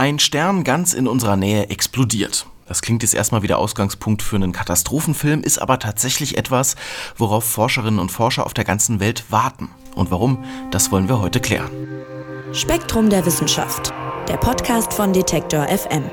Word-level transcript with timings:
Ein 0.00 0.18
Stern 0.18 0.64
ganz 0.64 0.94
in 0.94 1.06
unserer 1.06 1.36
Nähe 1.36 1.68
explodiert. 1.68 2.46
Das 2.66 2.80
klingt 2.80 3.02
jetzt 3.02 3.14
erstmal 3.14 3.42
wie 3.42 3.48
der 3.48 3.58
Ausgangspunkt 3.58 4.22
für 4.22 4.36
einen 4.36 4.52
Katastrophenfilm, 4.52 5.42
ist 5.42 5.58
aber 5.58 5.78
tatsächlich 5.78 6.38
etwas, 6.38 6.76
worauf 7.18 7.44
Forscherinnen 7.44 8.00
und 8.00 8.10
Forscher 8.10 8.46
auf 8.46 8.54
der 8.54 8.64
ganzen 8.64 8.98
Welt 8.98 9.24
warten. 9.28 9.68
Und 9.94 10.10
warum, 10.10 10.42
das 10.70 10.90
wollen 10.90 11.10
wir 11.10 11.20
heute 11.20 11.38
klären. 11.38 11.68
Spektrum 12.54 13.10
der 13.10 13.26
Wissenschaft, 13.26 13.92
der 14.26 14.38
Podcast 14.38 14.94
von 14.94 15.12
Detektor 15.12 15.66
FM. 15.68 16.04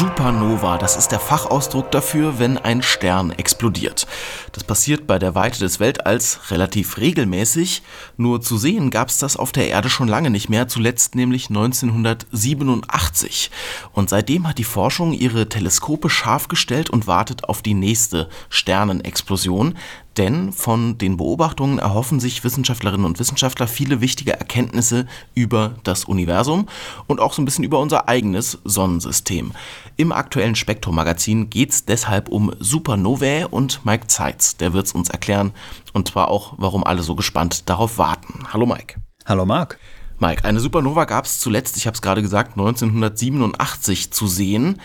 Supernova, 0.00 0.78
das 0.78 0.96
ist 0.96 1.08
der 1.08 1.20
Fachausdruck 1.20 1.90
dafür, 1.90 2.38
wenn 2.38 2.56
ein 2.56 2.80
Stern 2.80 3.32
explodiert. 3.32 4.06
Das 4.52 4.64
passiert 4.64 5.06
bei 5.06 5.18
der 5.18 5.34
Weite 5.34 5.58
des 5.58 5.78
Weltalls 5.78 6.50
relativ 6.50 6.96
regelmäßig, 6.96 7.82
nur 8.16 8.40
zu 8.40 8.56
sehen 8.56 8.88
gab 8.88 9.10
es 9.10 9.18
das 9.18 9.36
auf 9.36 9.52
der 9.52 9.68
Erde 9.68 9.90
schon 9.90 10.08
lange 10.08 10.30
nicht 10.30 10.48
mehr, 10.48 10.68
zuletzt 10.68 11.16
nämlich 11.16 11.50
1987. 11.50 13.50
Und 13.92 14.08
seitdem 14.08 14.48
hat 14.48 14.56
die 14.56 14.64
Forschung 14.64 15.12
ihre 15.12 15.50
Teleskope 15.50 16.08
scharf 16.08 16.48
gestellt 16.48 16.88
und 16.88 17.06
wartet 17.06 17.44
auf 17.44 17.60
die 17.60 17.74
nächste 17.74 18.30
Sternenexplosion, 18.48 19.76
denn 20.16 20.52
von 20.52 20.98
den 20.98 21.16
Beobachtungen 21.16 21.78
erhoffen 21.78 22.20
sich 22.20 22.42
Wissenschaftlerinnen 22.42 23.06
und 23.06 23.18
Wissenschaftler 23.18 23.68
viele 23.68 24.00
wichtige 24.00 24.32
Erkenntnisse 24.32 25.06
über 25.34 25.76
das 25.84 26.04
Universum 26.04 26.68
und 27.06 27.20
auch 27.20 27.32
so 27.32 27.42
ein 27.42 27.44
bisschen 27.44 27.64
über 27.64 27.78
unser 27.78 28.08
eigenes 28.08 28.58
Sonnensystem. 28.64 29.52
Im 29.96 30.12
aktuellen 30.12 30.54
Spektrum-Magazin 30.54 31.50
geht 31.50 31.70
es 31.70 31.84
deshalb 31.84 32.28
um 32.28 32.52
Supernovae 32.58 33.46
und 33.48 33.84
Mike 33.84 34.08
Zeitz, 34.08 34.56
der 34.56 34.72
wird 34.72 34.86
es 34.86 34.92
uns 34.92 35.10
erklären 35.10 35.52
und 35.92 36.08
zwar 36.08 36.28
auch, 36.28 36.54
warum 36.56 36.84
alle 36.84 37.02
so 37.02 37.14
gespannt 37.14 37.68
darauf 37.68 37.98
warten. 37.98 38.46
Hallo 38.52 38.66
Mike. 38.66 39.00
Hallo 39.26 39.46
Marc. 39.46 39.78
Mike, 40.18 40.44
eine 40.44 40.60
Supernova 40.60 41.06
gab 41.06 41.24
es 41.24 41.38
zuletzt, 41.40 41.76
ich 41.78 41.86
habe 41.86 41.94
es 41.94 42.02
gerade 42.02 42.20
gesagt, 42.20 42.52
1987 42.52 44.12
zu 44.12 44.26
sehen. 44.26 44.80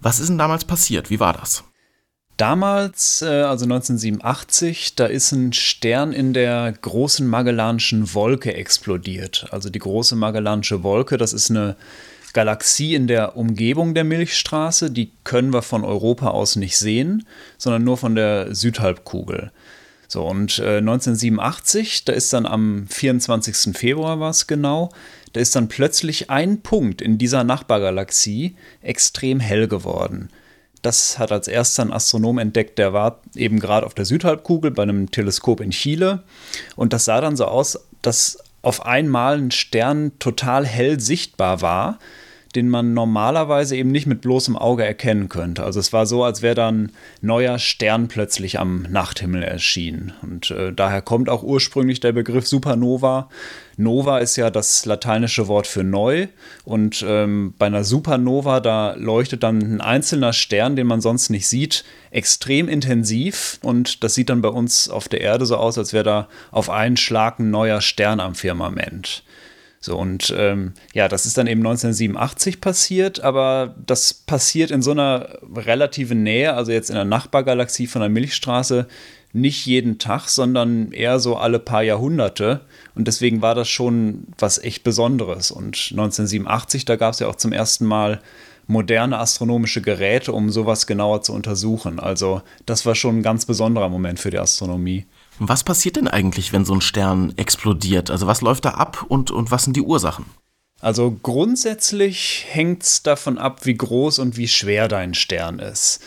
Was 0.00 0.20
ist 0.20 0.28
denn 0.28 0.38
damals 0.38 0.64
passiert? 0.64 1.10
Wie 1.10 1.20
war 1.20 1.32
das? 1.32 1.64
Damals, 2.36 3.22
äh, 3.22 3.26
also 3.26 3.64
1987, 3.64 4.94
da 4.96 5.06
ist 5.06 5.32
ein 5.32 5.52
Stern 5.52 6.12
in 6.12 6.32
der 6.32 6.72
großen 6.72 7.26
Magellanischen 7.26 8.14
Wolke 8.14 8.54
explodiert. 8.54 9.46
Also 9.50 9.70
die 9.70 9.78
große 9.78 10.16
Magellanische 10.16 10.82
Wolke, 10.82 11.18
das 11.18 11.32
ist 11.32 11.50
eine 11.50 11.76
Galaxie 12.32 12.94
in 12.94 13.06
der 13.06 13.36
Umgebung 13.36 13.94
der 13.94 14.04
Milchstraße. 14.04 14.90
Die 14.90 15.12
können 15.24 15.52
wir 15.52 15.62
von 15.62 15.84
Europa 15.84 16.28
aus 16.28 16.56
nicht 16.56 16.78
sehen, 16.78 17.26
sondern 17.58 17.84
nur 17.84 17.98
von 17.98 18.14
der 18.14 18.54
Südhalbkugel. 18.54 19.52
So, 20.08 20.26
und 20.26 20.58
äh, 20.58 20.78
1987, 20.78 22.04
da 22.04 22.12
ist 22.12 22.32
dann 22.32 22.44
am 22.44 22.86
24. 22.88 23.76
Februar 23.76 24.20
war 24.20 24.30
es 24.30 24.46
genau, 24.46 24.90
da 25.32 25.40
ist 25.40 25.56
dann 25.56 25.68
plötzlich 25.68 26.28
ein 26.28 26.60
Punkt 26.60 27.00
in 27.00 27.16
dieser 27.16 27.44
Nachbargalaxie 27.44 28.56
extrem 28.82 29.40
hell 29.40 29.68
geworden. 29.68 30.28
Das 30.82 31.18
hat 31.18 31.30
als 31.30 31.48
erster 31.48 31.84
ein 31.84 31.92
Astronom 31.92 32.38
entdeckt, 32.38 32.78
der 32.78 32.92
war 32.92 33.20
eben 33.36 33.60
gerade 33.60 33.86
auf 33.86 33.94
der 33.94 34.04
Südhalbkugel 34.04 34.72
bei 34.72 34.82
einem 34.82 35.10
Teleskop 35.10 35.60
in 35.60 35.70
Chile. 35.70 36.24
Und 36.74 36.92
das 36.92 37.04
sah 37.04 37.20
dann 37.20 37.36
so 37.36 37.44
aus, 37.44 37.78
dass 38.02 38.38
auf 38.62 38.84
einmal 38.84 39.38
ein 39.38 39.50
Stern 39.52 40.12
total 40.18 40.66
hell 40.66 41.00
sichtbar 41.00 41.62
war 41.62 41.98
den 42.54 42.68
man 42.68 42.94
normalerweise 42.94 43.76
eben 43.76 43.90
nicht 43.90 44.06
mit 44.06 44.20
bloßem 44.20 44.56
Auge 44.56 44.84
erkennen 44.84 45.28
könnte. 45.28 45.64
Also 45.64 45.80
es 45.80 45.92
war 45.92 46.06
so, 46.06 46.24
als 46.24 46.42
wäre 46.42 46.54
dann 46.54 46.84
ein 46.84 46.92
neuer 47.20 47.58
Stern 47.58 48.08
plötzlich 48.08 48.58
am 48.58 48.82
Nachthimmel 48.90 49.42
erschienen. 49.42 50.12
Und 50.22 50.50
äh, 50.50 50.72
daher 50.72 51.02
kommt 51.02 51.28
auch 51.28 51.42
ursprünglich 51.42 52.00
der 52.00 52.12
Begriff 52.12 52.46
Supernova. 52.46 53.28
Nova 53.76 54.18
ist 54.18 54.36
ja 54.36 54.50
das 54.50 54.84
lateinische 54.84 55.48
Wort 55.48 55.66
für 55.66 55.82
neu. 55.82 56.28
Und 56.64 57.04
ähm, 57.08 57.54
bei 57.58 57.66
einer 57.66 57.84
Supernova, 57.84 58.60
da 58.60 58.94
leuchtet 58.94 59.42
dann 59.42 59.60
ein 59.60 59.80
einzelner 59.80 60.32
Stern, 60.32 60.76
den 60.76 60.86
man 60.86 61.00
sonst 61.00 61.30
nicht 61.30 61.46
sieht, 61.46 61.84
extrem 62.10 62.68
intensiv. 62.68 63.58
Und 63.62 64.04
das 64.04 64.14
sieht 64.14 64.28
dann 64.28 64.42
bei 64.42 64.50
uns 64.50 64.88
auf 64.90 65.08
der 65.08 65.22
Erde 65.22 65.46
so 65.46 65.56
aus, 65.56 65.78
als 65.78 65.92
wäre 65.92 66.04
da 66.04 66.28
auf 66.50 66.68
einen 66.68 66.96
Schlag 66.96 67.38
ein 67.38 67.50
neuer 67.50 67.80
Stern 67.80 68.20
am 68.20 68.34
Firmament. 68.34 69.24
So, 69.84 69.98
und 69.98 70.32
ähm, 70.38 70.74
ja, 70.94 71.08
das 71.08 71.26
ist 71.26 71.36
dann 71.36 71.48
eben 71.48 71.60
1987 71.60 72.60
passiert, 72.60 73.20
aber 73.20 73.74
das 73.84 74.14
passiert 74.14 74.70
in 74.70 74.80
so 74.80 74.92
einer 74.92 75.40
relativen 75.56 76.22
Nähe, 76.22 76.54
also 76.54 76.70
jetzt 76.70 76.88
in 76.88 76.94
der 76.94 77.04
Nachbargalaxie 77.04 77.88
von 77.88 78.00
der 78.00 78.08
Milchstraße, 78.08 78.86
nicht 79.32 79.66
jeden 79.66 79.98
Tag, 79.98 80.28
sondern 80.28 80.92
eher 80.92 81.18
so 81.18 81.36
alle 81.36 81.58
paar 81.58 81.82
Jahrhunderte. 81.82 82.60
Und 82.94 83.08
deswegen 83.08 83.42
war 83.42 83.56
das 83.56 83.68
schon 83.68 84.28
was 84.38 84.58
echt 84.58 84.84
Besonderes. 84.84 85.50
Und 85.50 85.88
1987, 85.90 86.84
da 86.84 86.94
gab 86.94 87.14
es 87.14 87.18
ja 87.18 87.26
auch 87.26 87.36
zum 87.36 87.52
ersten 87.52 87.84
Mal 87.84 88.20
moderne 88.68 89.18
astronomische 89.18 89.82
Geräte, 89.82 90.32
um 90.32 90.50
sowas 90.50 90.86
genauer 90.86 91.22
zu 91.22 91.32
untersuchen. 91.32 91.98
Also 91.98 92.42
das 92.66 92.86
war 92.86 92.94
schon 92.94 93.18
ein 93.18 93.22
ganz 93.22 93.46
besonderer 93.46 93.88
Moment 93.88 94.20
für 94.20 94.30
die 94.30 94.38
Astronomie. 94.38 95.06
Was 95.38 95.64
passiert 95.64 95.96
denn 95.96 96.08
eigentlich, 96.08 96.52
wenn 96.52 96.64
so 96.64 96.74
ein 96.74 96.80
Stern 96.80 97.32
explodiert? 97.36 98.10
Also 98.10 98.26
was 98.26 98.40
läuft 98.40 98.64
da 98.64 98.70
ab 98.70 99.04
und, 99.08 99.30
und 99.30 99.50
was 99.50 99.64
sind 99.64 99.76
die 99.76 99.82
Ursachen? 99.82 100.26
Also 100.80 101.16
grundsätzlich 101.22 102.44
hängt 102.48 102.82
es 102.82 103.02
davon 103.02 103.38
ab, 103.38 103.64
wie 103.64 103.74
groß 103.74 104.18
und 104.18 104.36
wie 104.36 104.48
schwer 104.48 104.88
dein 104.88 105.14
Stern 105.14 105.60
ist. 105.60 106.00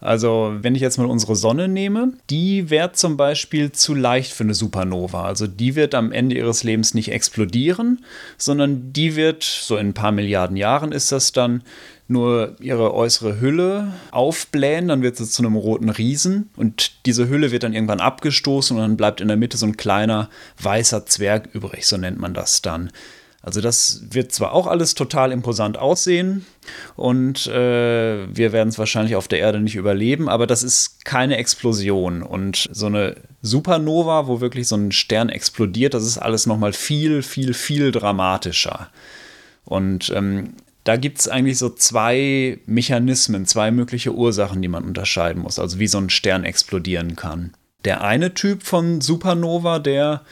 Also 0.00 0.54
wenn 0.60 0.74
ich 0.74 0.82
jetzt 0.82 0.98
mal 0.98 1.06
unsere 1.06 1.34
Sonne 1.34 1.66
nehme, 1.66 2.12
die 2.28 2.68
wäre 2.68 2.92
zum 2.92 3.16
Beispiel 3.16 3.72
zu 3.72 3.94
leicht 3.94 4.32
für 4.32 4.44
eine 4.44 4.54
Supernova. 4.54 5.24
Also 5.24 5.46
die 5.46 5.76
wird 5.76 5.94
am 5.94 6.12
Ende 6.12 6.36
ihres 6.36 6.62
Lebens 6.62 6.92
nicht 6.92 7.10
explodieren, 7.10 8.04
sondern 8.36 8.92
die 8.92 9.16
wird, 9.16 9.42
so 9.44 9.76
in 9.76 9.88
ein 9.88 9.94
paar 9.94 10.12
Milliarden 10.12 10.58
Jahren 10.58 10.92
ist 10.92 11.10
das 11.10 11.32
dann, 11.32 11.62
nur 12.06 12.56
ihre 12.60 12.92
äußere 12.92 13.40
Hülle 13.40 13.92
aufblähen, 14.10 14.88
dann 14.88 15.02
wird 15.02 15.16
sie 15.16 15.28
zu 15.28 15.42
einem 15.42 15.56
roten 15.56 15.88
Riesen 15.88 16.50
und 16.56 17.06
diese 17.06 17.28
Hülle 17.28 17.50
wird 17.50 17.62
dann 17.62 17.72
irgendwann 17.72 18.00
abgestoßen 18.00 18.76
und 18.76 18.82
dann 18.82 18.96
bleibt 18.96 19.20
in 19.20 19.28
der 19.28 19.36
Mitte 19.36 19.56
so 19.56 19.66
ein 19.66 19.76
kleiner 19.76 20.28
weißer 20.60 21.06
Zwerg 21.06 21.48
übrig, 21.54 21.86
so 21.86 21.96
nennt 21.96 22.18
man 22.18 22.34
das 22.34 22.60
dann. 22.60 22.90
Also 23.40 23.60
das 23.60 24.02
wird 24.10 24.32
zwar 24.32 24.52
auch 24.52 24.66
alles 24.66 24.94
total 24.94 25.30
imposant 25.30 25.76
aussehen 25.78 26.46
und 26.96 27.46
äh, 27.46 28.26
wir 28.34 28.52
werden 28.52 28.70
es 28.70 28.78
wahrscheinlich 28.78 29.16
auf 29.16 29.28
der 29.28 29.40
Erde 29.40 29.60
nicht 29.60 29.76
überleben, 29.76 30.30
aber 30.30 30.46
das 30.46 30.62
ist 30.62 31.04
keine 31.04 31.36
Explosion 31.36 32.22
und 32.22 32.68
so 32.72 32.86
eine 32.86 33.16
Supernova, 33.42 34.28
wo 34.28 34.40
wirklich 34.40 34.66
so 34.66 34.76
ein 34.76 34.92
Stern 34.92 35.28
explodiert, 35.28 35.92
das 35.92 36.04
ist 36.04 36.16
alles 36.16 36.46
noch 36.46 36.56
mal 36.56 36.72
viel, 36.72 37.22
viel, 37.22 37.52
viel 37.52 37.92
dramatischer. 37.92 38.88
Und 39.66 40.10
ähm, 40.14 40.54
da 40.84 40.96
gibt 40.96 41.18
es 41.18 41.28
eigentlich 41.28 41.58
so 41.58 41.70
zwei 41.70 42.58
Mechanismen, 42.66 43.46
zwei 43.46 43.70
mögliche 43.70 44.14
Ursachen, 44.14 44.60
die 44.62 44.68
man 44.68 44.84
unterscheiden 44.84 45.42
muss, 45.42 45.58
also 45.58 45.78
wie 45.78 45.86
so 45.86 45.98
ein 45.98 46.10
Stern 46.10 46.44
explodieren 46.44 47.16
kann. 47.16 47.54
Der 47.84 48.02
eine 48.02 48.34
Typ 48.34 48.62
von 48.62 49.00
Supernova, 49.00 49.78
der 49.78 50.22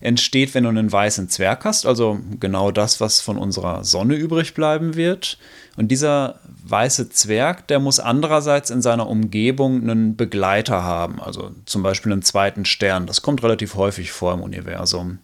entsteht, 0.00 0.54
wenn 0.54 0.64
du 0.64 0.70
einen 0.70 0.90
weißen 0.90 1.28
Zwerg 1.28 1.64
hast, 1.64 1.84
also 1.84 2.20
genau 2.38 2.70
das, 2.70 3.00
was 3.00 3.20
von 3.20 3.36
unserer 3.36 3.84
Sonne 3.84 4.14
übrig 4.14 4.54
bleiben 4.54 4.94
wird. 4.94 5.38
Und 5.76 5.88
dieser 5.88 6.40
weiße 6.64 7.10
Zwerg, 7.10 7.66
der 7.68 7.80
muss 7.80 8.00
andererseits 8.00 8.70
in 8.70 8.82
seiner 8.82 9.08
Umgebung 9.08 9.82
einen 9.82 10.16
Begleiter 10.16 10.82
haben, 10.82 11.20
also 11.20 11.50
zum 11.66 11.82
Beispiel 11.82 12.12
einen 12.12 12.22
zweiten 12.22 12.64
Stern. 12.64 13.06
Das 13.06 13.22
kommt 13.22 13.42
relativ 13.42 13.74
häufig 13.74 14.12
vor 14.12 14.34
im 14.34 14.42
Universum. 14.42 15.18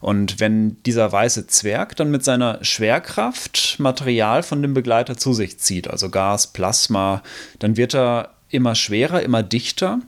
Und 0.00 0.40
wenn 0.40 0.82
dieser 0.84 1.10
weiße 1.10 1.46
Zwerg 1.46 1.96
dann 1.96 2.10
mit 2.10 2.22
seiner 2.22 2.62
Schwerkraft 2.62 3.76
Material 3.78 4.42
von 4.42 4.60
dem 4.60 4.74
Begleiter 4.74 5.16
zu 5.16 5.32
sich 5.32 5.58
zieht, 5.58 5.88
also 5.88 6.10
Gas, 6.10 6.48
Plasma, 6.48 7.22
dann 7.58 7.76
wird 7.76 7.94
er 7.94 8.34
immer 8.50 8.74
schwerer, 8.74 9.22
immer 9.22 9.42
dichter 9.42 10.00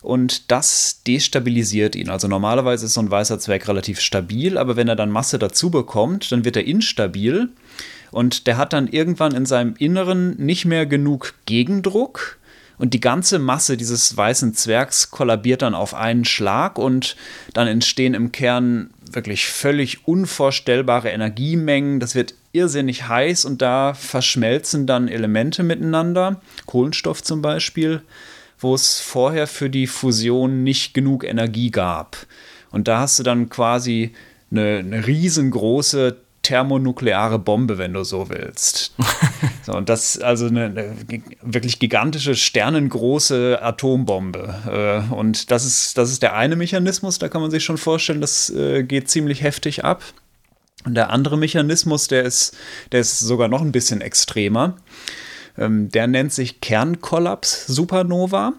und 0.00 0.50
das 0.52 1.02
destabilisiert 1.04 1.96
ihn. 1.96 2.08
Also 2.08 2.28
normalerweise 2.28 2.86
ist 2.86 2.94
so 2.94 3.00
ein 3.00 3.10
weißer 3.10 3.40
Zwerg 3.40 3.66
relativ 3.66 4.00
stabil, 4.00 4.56
aber 4.56 4.76
wenn 4.76 4.88
er 4.88 4.96
dann 4.96 5.10
Masse 5.10 5.38
dazu 5.38 5.70
bekommt, 5.70 6.30
dann 6.30 6.44
wird 6.44 6.56
er 6.56 6.66
instabil 6.66 7.48
und 8.12 8.46
der 8.46 8.56
hat 8.56 8.72
dann 8.72 8.86
irgendwann 8.86 9.34
in 9.34 9.46
seinem 9.46 9.74
Inneren 9.76 10.36
nicht 10.36 10.64
mehr 10.64 10.86
genug 10.86 11.34
Gegendruck 11.46 12.38
und 12.78 12.94
die 12.94 13.00
ganze 13.00 13.38
Masse 13.38 13.76
dieses 13.76 14.16
weißen 14.16 14.54
Zwergs 14.54 15.10
kollabiert 15.10 15.62
dann 15.62 15.74
auf 15.74 15.94
einen 15.94 16.24
Schlag 16.24 16.78
und 16.78 17.16
dann 17.54 17.68
entstehen 17.68 18.14
im 18.14 18.32
Kern 18.32 18.90
wirklich 19.12 19.46
völlig 19.46 20.06
unvorstellbare 20.06 21.10
Energiemengen. 21.10 22.00
Das 22.00 22.14
wird 22.14 22.34
irrsinnig 22.52 23.08
heiß 23.08 23.44
und 23.44 23.62
da 23.62 23.94
verschmelzen 23.94 24.86
dann 24.86 25.08
Elemente 25.08 25.62
miteinander, 25.62 26.40
Kohlenstoff 26.66 27.22
zum 27.22 27.42
Beispiel, 27.42 28.02
wo 28.58 28.74
es 28.74 29.00
vorher 29.00 29.46
für 29.46 29.70
die 29.70 29.86
Fusion 29.86 30.64
nicht 30.64 30.94
genug 30.94 31.24
Energie 31.24 31.70
gab. 31.70 32.16
Und 32.70 32.88
da 32.88 33.00
hast 33.00 33.18
du 33.18 33.22
dann 33.22 33.48
quasi 33.48 34.12
eine, 34.50 34.78
eine 34.78 35.06
riesengroße 35.06 36.16
thermonukleare 36.42 37.38
Bombe, 37.38 37.78
wenn 37.78 37.92
du 37.92 38.04
so 38.04 38.28
willst. 38.28 38.94
so, 39.62 39.72
und 39.72 39.88
das 39.88 40.18
also 40.18 40.46
eine, 40.46 40.64
eine, 40.64 40.94
wirklich 41.42 41.78
gigantische, 41.78 42.34
sternengroße 42.34 43.58
Atombombe. 43.62 45.06
Äh, 45.10 45.14
und 45.14 45.50
das 45.50 45.64
ist, 45.64 45.98
das 45.98 46.10
ist 46.10 46.22
der 46.22 46.34
eine 46.34 46.56
Mechanismus, 46.56 47.18
da 47.18 47.28
kann 47.28 47.40
man 47.40 47.50
sich 47.50 47.64
schon 47.64 47.78
vorstellen, 47.78 48.20
das 48.20 48.50
äh, 48.50 48.82
geht 48.82 49.10
ziemlich 49.10 49.42
heftig 49.42 49.84
ab. 49.84 50.02
Und 50.84 50.94
der 50.94 51.10
andere 51.10 51.36
Mechanismus, 51.36 52.06
der 52.06 52.22
ist, 52.22 52.56
der 52.92 53.00
ist 53.00 53.18
sogar 53.18 53.48
noch 53.48 53.60
ein 53.60 53.72
bisschen 53.72 54.00
extremer. 54.00 54.76
Ähm, 55.58 55.88
der 55.90 56.06
nennt 56.06 56.32
sich 56.32 56.60
Kernkollaps 56.60 57.66
Supernova. 57.66 58.52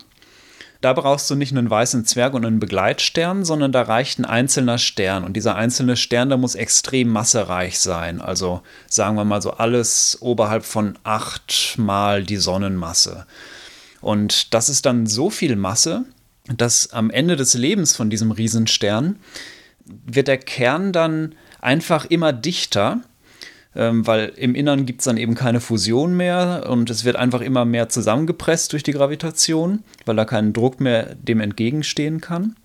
Da 0.81 0.93
brauchst 0.93 1.29
du 1.29 1.35
nicht 1.35 1.51
einen 1.51 1.69
weißen 1.69 2.05
Zwerg 2.05 2.33
und 2.33 2.45
einen 2.45 2.59
Begleitstern, 2.59 3.45
sondern 3.45 3.71
da 3.71 3.81
reicht 3.83 4.19
ein 4.19 4.25
einzelner 4.25 4.77
Stern. 4.77 5.23
Und 5.23 5.33
dieser 5.33 5.55
einzelne 5.55 5.97
Stern, 5.97 6.29
der 6.29 6.37
muss 6.37 6.55
extrem 6.55 7.09
massereich 7.09 7.79
sein. 7.79 8.21
Also 8.21 8.61
sagen 8.87 9.15
wir 9.15 9.25
mal 9.25 9.41
so 9.41 9.51
alles 9.51 10.17
oberhalb 10.21 10.65
von 10.65 10.97
acht 11.03 11.75
mal 11.77 12.23
die 12.23 12.37
Sonnenmasse. 12.37 13.25
Und 14.01 14.53
das 14.53 14.69
ist 14.69 14.85
dann 14.85 15.07
so 15.07 15.29
viel 15.29 15.55
Masse, 15.55 16.05
dass 16.55 16.91
am 16.93 17.09
Ende 17.09 17.35
des 17.35 17.55
Lebens 17.55 17.95
von 17.95 18.09
diesem 18.09 18.31
Riesenstern 18.31 19.17
wird 19.85 20.27
der 20.27 20.37
Kern 20.37 20.91
dann 20.91 21.35
einfach 21.59 22.05
immer 22.05 22.33
dichter 22.33 23.01
ähm, 23.77 24.07
weil 24.07 24.33
im 24.35 24.55
Innern 24.55 24.87
gibt 24.87 25.01
es 25.01 25.05
dann 25.05 25.17
eben 25.17 25.35
keine 25.35 25.61
Fusion 25.61 26.17
mehr 26.17 26.65
und 26.67 26.89
es 26.89 27.05
wird 27.05 27.15
einfach 27.15 27.41
immer 27.41 27.63
mehr 27.63 27.89
zusammengepresst 27.89 28.73
durch 28.73 28.81
die 28.81 28.91
Gravitation, 28.91 29.83
weil 30.05 30.15
da 30.15 30.25
kein 30.25 30.51
Druck 30.51 30.81
mehr 30.81 31.15
dem 31.15 31.39
entgegenstehen 31.39 32.19
kann. 32.19 32.55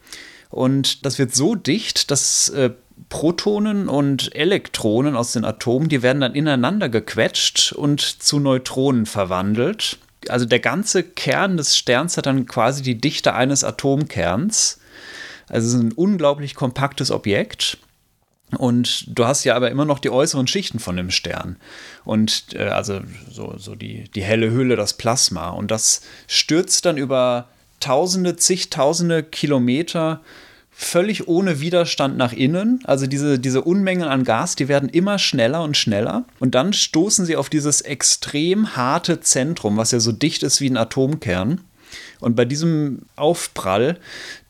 Und 0.48 1.04
das 1.04 1.18
wird 1.18 1.34
so 1.34 1.54
dicht, 1.54 2.10
dass 2.10 2.48
äh, 2.48 2.70
Protonen 3.10 3.88
und 3.88 4.34
Elektronen 4.34 5.14
aus 5.14 5.32
den 5.32 5.44
Atomen, 5.44 5.90
die 5.90 6.02
werden 6.02 6.22
dann 6.22 6.34
ineinander 6.34 6.88
gequetscht 6.88 7.72
und 7.72 8.00
zu 8.00 8.40
Neutronen 8.40 9.04
verwandelt. 9.04 9.98
Also 10.28 10.46
der 10.46 10.60
ganze 10.60 11.02
Kern 11.02 11.58
des 11.58 11.76
Sterns 11.76 12.16
hat 12.16 12.24
dann 12.24 12.46
quasi 12.46 12.82
die 12.82 12.98
Dichte 12.98 13.34
eines 13.34 13.64
Atomkerns. 13.64 14.80
Also 15.48 15.68
es 15.68 15.74
ist 15.74 15.80
ein 15.80 15.92
unglaublich 15.92 16.54
kompaktes 16.54 17.10
Objekt. 17.10 17.76
Und 18.58 19.06
du 19.08 19.26
hast 19.26 19.44
ja 19.44 19.54
aber 19.56 19.70
immer 19.70 19.84
noch 19.84 19.98
die 19.98 20.10
äußeren 20.10 20.46
Schichten 20.46 20.78
von 20.78 20.96
dem 20.96 21.10
Stern. 21.10 21.56
Und 22.04 22.54
äh, 22.54 22.64
also 22.64 23.00
so, 23.30 23.54
so 23.56 23.74
die, 23.74 24.04
die 24.14 24.22
helle 24.22 24.50
Hülle, 24.50 24.76
das 24.76 24.94
Plasma. 24.94 25.50
Und 25.50 25.70
das 25.70 26.02
stürzt 26.26 26.84
dann 26.84 26.96
über 26.96 27.48
tausende, 27.80 28.36
zigtausende 28.36 29.22
Kilometer 29.22 30.20
völlig 30.70 31.28
ohne 31.28 31.60
Widerstand 31.60 32.16
nach 32.16 32.32
innen. 32.32 32.80
Also 32.84 33.06
diese, 33.06 33.38
diese 33.38 33.62
Unmengen 33.62 34.08
an 34.08 34.24
Gas, 34.24 34.56
die 34.56 34.68
werden 34.68 34.88
immer 34.88 35.18
schneller 35.18 35.62
und 35.62 35.76
schneller. 35.76 36.24
Und 36.40 36.54
dann 36.54 36.72
stoßen 36.72 37.24
sie 37.24 37.36
auf 37.36 37.48
dieses 37.48 37.82
extrem 37.82 38.74
harte 38.76 39.20
Zentrum, 39.20 39.76
was 39.76 39.92
ja 39.92 40.00
so 40.00 40.12
dicht 40.12 40.42
ist 40.42 40.60
wie 40.60 40.70
ein 40.70 40.76
Atomkern. 40.76 41.60
Und 42.20 42.36
bei 42.36 42.44
diesem 42.44 43.02
Aufprall, 43.16 43.98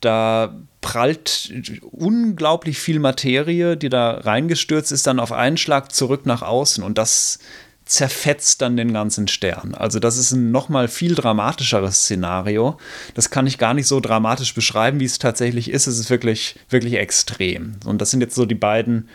da 0.00 0.54
prallt 0.82 1.50
unglaublich 1.90 2.78
viel 2.78 2.98
Materie, 2.98 3.78
die 3.78 3.88
da 3.88 4.18
reingestürzt 4.18 4.92
ist, 4.92 5.06
dann 5.06 5.20
auf 5.20 5.32
einen 5.32 5.56
Schlag 5.56 5.92
zurück 5.92 6.26
nach 6.26 6.42
außen 6.42 6.84
und 6.84 6.98
das 6.98 7.38
zerfetzt 7.86 8.62
dann 8.62 8.76
den 8.76 8.92
ganzen 8.92 9.28
Stern. 9.28 9.74
Also 9.74 9.98
das 9.98 10.16
ist 10.16 10.32
ein 10.32 10.50
nochmal 10.50 10.88
viel 10.88 11.14
dramatischeres 11.14 12.04
Szenario. 12.04 12.78
Das 13.14 13.30
kann 13.30 13.46
ich 13.46 13.58
gar 13.58 13.74
nicht 13.74 13.86
so 13.86 14.00
dramatisch 14.00 14.54
beschreiben, 14.54 15.00
wie 15.00 15.04
es 15.04 15.18
tatsächlich 15.18 15.70
ist. 15.70 15.86
Es 15.86 15.98
ist 15.98 16.10
wirklich, 16.10 16.56
wirklich 16.68 16.94
extrem. 16.94 17.76
Und 17.84 18.00
das 18.00 18.10
sind 18.10 18.20
jetzt 18.20 18.34
so 18.34 18.46
die 18.46 18.54
beiden 18.54 19.08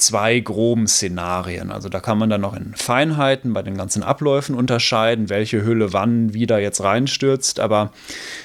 zwei 0.00 0.40
groben 0.40 0.86
Szenarien. 0.86 1.70
Also 1.70 1.88
da 1.88 2.00
kann 2.00 2.18
man 2.18 2.30
dann 2.30 2.40
noch 2.40 2.56
in 2.56 2.74
Feinheiten 2.74 3.52
bei 3.52 3.62
den 3.62 3.76
ganzen 3.76 4.02
Abläufen 4.02 4.54
unterscheiden, 4.54 5.28
welche 5.28 5.64
Hülle 5.64 5.92
wann 5.92 6.34
wieder 6.34 6.58
jetzt 6.58 6.82
reinstürzt. 6.82 7.60
Aber 7.60 7.92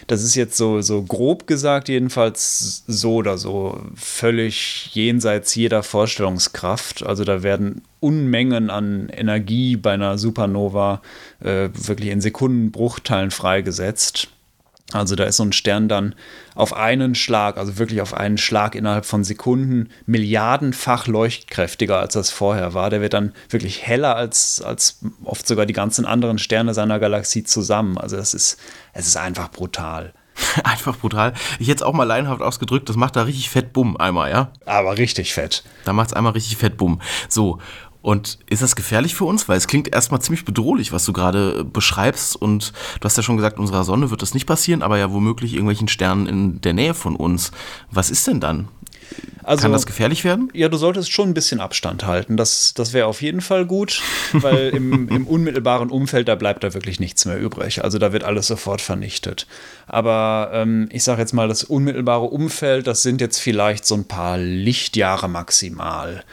das 0.07 0.24
ist 0.24 0.36
jetzt 0.36 0.57
so, 0.57 0.81
so 0.81 1.04
grob 1.04 1.48
gesagt 1.48 1.90
jedenfalls 1.90 2.84
so 2.88 3.16
oder 3.16 3.38
so 3.38 3.81
völlig 3.96 4.92
jenseits 4.94 5.56
jeder 5.56 5.84
Vorstellungskraft. 5.84 7.04
Also 7.06 7.24
da 7.24 7.44
werden 7.44 7.81
Unmengen 8.00 8.69
an 8.69 9.10
Energie 9.10 9.78
bei 9.78 9.94
einer 9.94 10.18
Supernova 10.18 11.02
äh, 11.40 11.69
wirklich 11.74 12.12
in 12.12 12.22
Sekundenbruchteilen 12.22 13.31
freigesetzt. 13.31 14.28
Also 14.93 15.15
da 15.15 15.23
ist 15.23 15.37
so 15.37 15.43
ein 15.43 15.51
Stern 15.51 15.89
dann 15.89 16.13
auf 16.53 16.73
einen 16.73 17.15
Schlag, 17.15 17.57
also 17.57 17.79
wirklich 17.79 18.01
auf 18.01 18.13
einen 18.13 18.37
Schlag 18.37 18.75
innerhalb 18.75 19.05
von 19.05 19.23
Sekunden, 19.23 19.89
milliardenfach 20.05 21.07
leuchtkräftiger, 21.07 21.99
als 21.99 22.13
das 22.13 22.29
vorher 22.29 22.75
war. 22.75 22.91
Der 22.91 23.01
wird 23.01 23.13
dann 23.13 23.33
wirklich 23.49 23.85
heller 23.85 24.15
als, 24.15 24.61
als 24.61 24.99
oft 25.23 25.47
sogar 25.47 25.65
die 25.65 25.73
ganzen 25.73 26.05
anderen 26.05 26.37
Sterne 26.37 26.75
seiner 26.75 26.99
Galaxie 26.99 27.43
zusammen. 27.43 27.97
Also 27.97 28.15
das 28.15 28.35
ist, 28.35 28.59
es 28.93 29.07
ist 29.07 29.17
einfach 29.17 29.49
brutal. 29.49 30.13
Einfach 30.65 30.97
brutal. 30.97 31.33
Ich 31.59 31.69
hätte 31.69 31.77
es 31.77 31.81
auch 31.83 31.93
mal 31.93 32.03
leinhaft 32.03 32.41
ausgedrückt, 32.41 32.89
das 32.89 32.97
macht 32.97 33.15
da 33.15 33.23
richtig 33.23 33.49
fett 33.49 33.71
Bumm 33.71 33.95
einmal, 33.95 34.29
ja? 34.29 34.51
Aber 34.65 34.97
richtig 34.97 35.33
fett. 35.33 35.63
Da 35.85 35.93
macht 35.93 36.09
es 36.09 36.13
einmal 36.13 36.33
richtig 36.33 36.57
fett 36.57 36.75
Bumm. 36.75 37.01
So, 37.29 37.59
und 38.06 38.38
ist 38.48 38.62
das 38.62 38.75
gefährlich 38.75 39.16
für 39.16 39.25
uns? 39.25 39.50
Weil 39.50 39.57
es 39.57 39.66
klingt 39.66 39.92
erstmal 39.92 40.22
ziemlich 40.22 40.46
bedrohlich, 40.46 40.92
was 40.92 41.06
du 41.06 41.12
gerade 41.12 41.63
beschreibst. 41.63 42.36
Und 42.36 42.72
du 43.00 43.06
hast 43.06 43.18
ja 43.18 43.24
schon 43.24 43.36
gesagt, 43.36 43.57
unserer 43.57 43.84
Sonne 43.84 44.12
wird 44.12 44.22
das 44.22 44.36
nicht 44.36 44.46
passieren, 44.46 44.84
aber 44.84 45.00
ja 45.00 45.12
womöglich 45.12 45.54
irgendwelchen 45.54 45.88
Sternen 45.88 46.28
in 46.28 46.62
der 46.62 46.74
Nähe 46.74 46.94
von 46.94 47.16
uns. 47.16 47.50
Was 47.90 48.12
ist 48.12 48.28
denn 48.28 48.40
dann? 48.40 48.68
Also, 49.42 49.63
Kann 49.63 49.72
das 49.72 49.88
gefährlich 49.88 50.24
werden? 50.24 50.52
Ja, 50.54 50.69
du 50.69 50.78
solltest 50.78 51.12
schon 51.12 51.30
ein 51.30 51.34
bisschen 51.34 51.60
Abstand 51.60 52.06
halten. 52.06 52.38
Das, 52.38 52.75
das 52.75 52.94
wäre 52.94 53.07
auf 53.07 53.24
jeden 53.24 53.42
Fall 53.42 53.66
gut, 53.66 54.04
weil 54.34 54.69
im, 54.69 55.10
im, 55.10 55.25
unmittelbaren 55.25 55.90
Umfeld, 55.90 56.28
da 56.28 56.36
bleibt 56.36 56.63
da 56.63 56.75
wirklich 56.75 57.00
nichts 57.00 57.25
mehr 57.25 57.40
übrig. 57.40 57.84
Also 57.84 57.98
da 57.98 58.13
wird 58.13 58.24
alles 58.24 58.46
sofort 58.46 58.81
vernichtet. 58.81 59.48
Aber 59.88 60.52
ähm, 60.54 60.90
ich 60.92 61.04
sage 61.04 61.22
jetzt 61.22 61.34
mal, 61.34 61.48
das 61.48 61.63
unmittelbare 61.63 62.25
Umfeld, 62.25 62.86
das 62.86 63.02
sind 63.02 63.19
jetzt 63.19 63.40
vielleicht 63.40 63.84
so 63.84 63.96
ein 63.96 64.06
paar 64.06 64.38
Lichtjahre 64.38 65.28
maximal. 65.28 66.24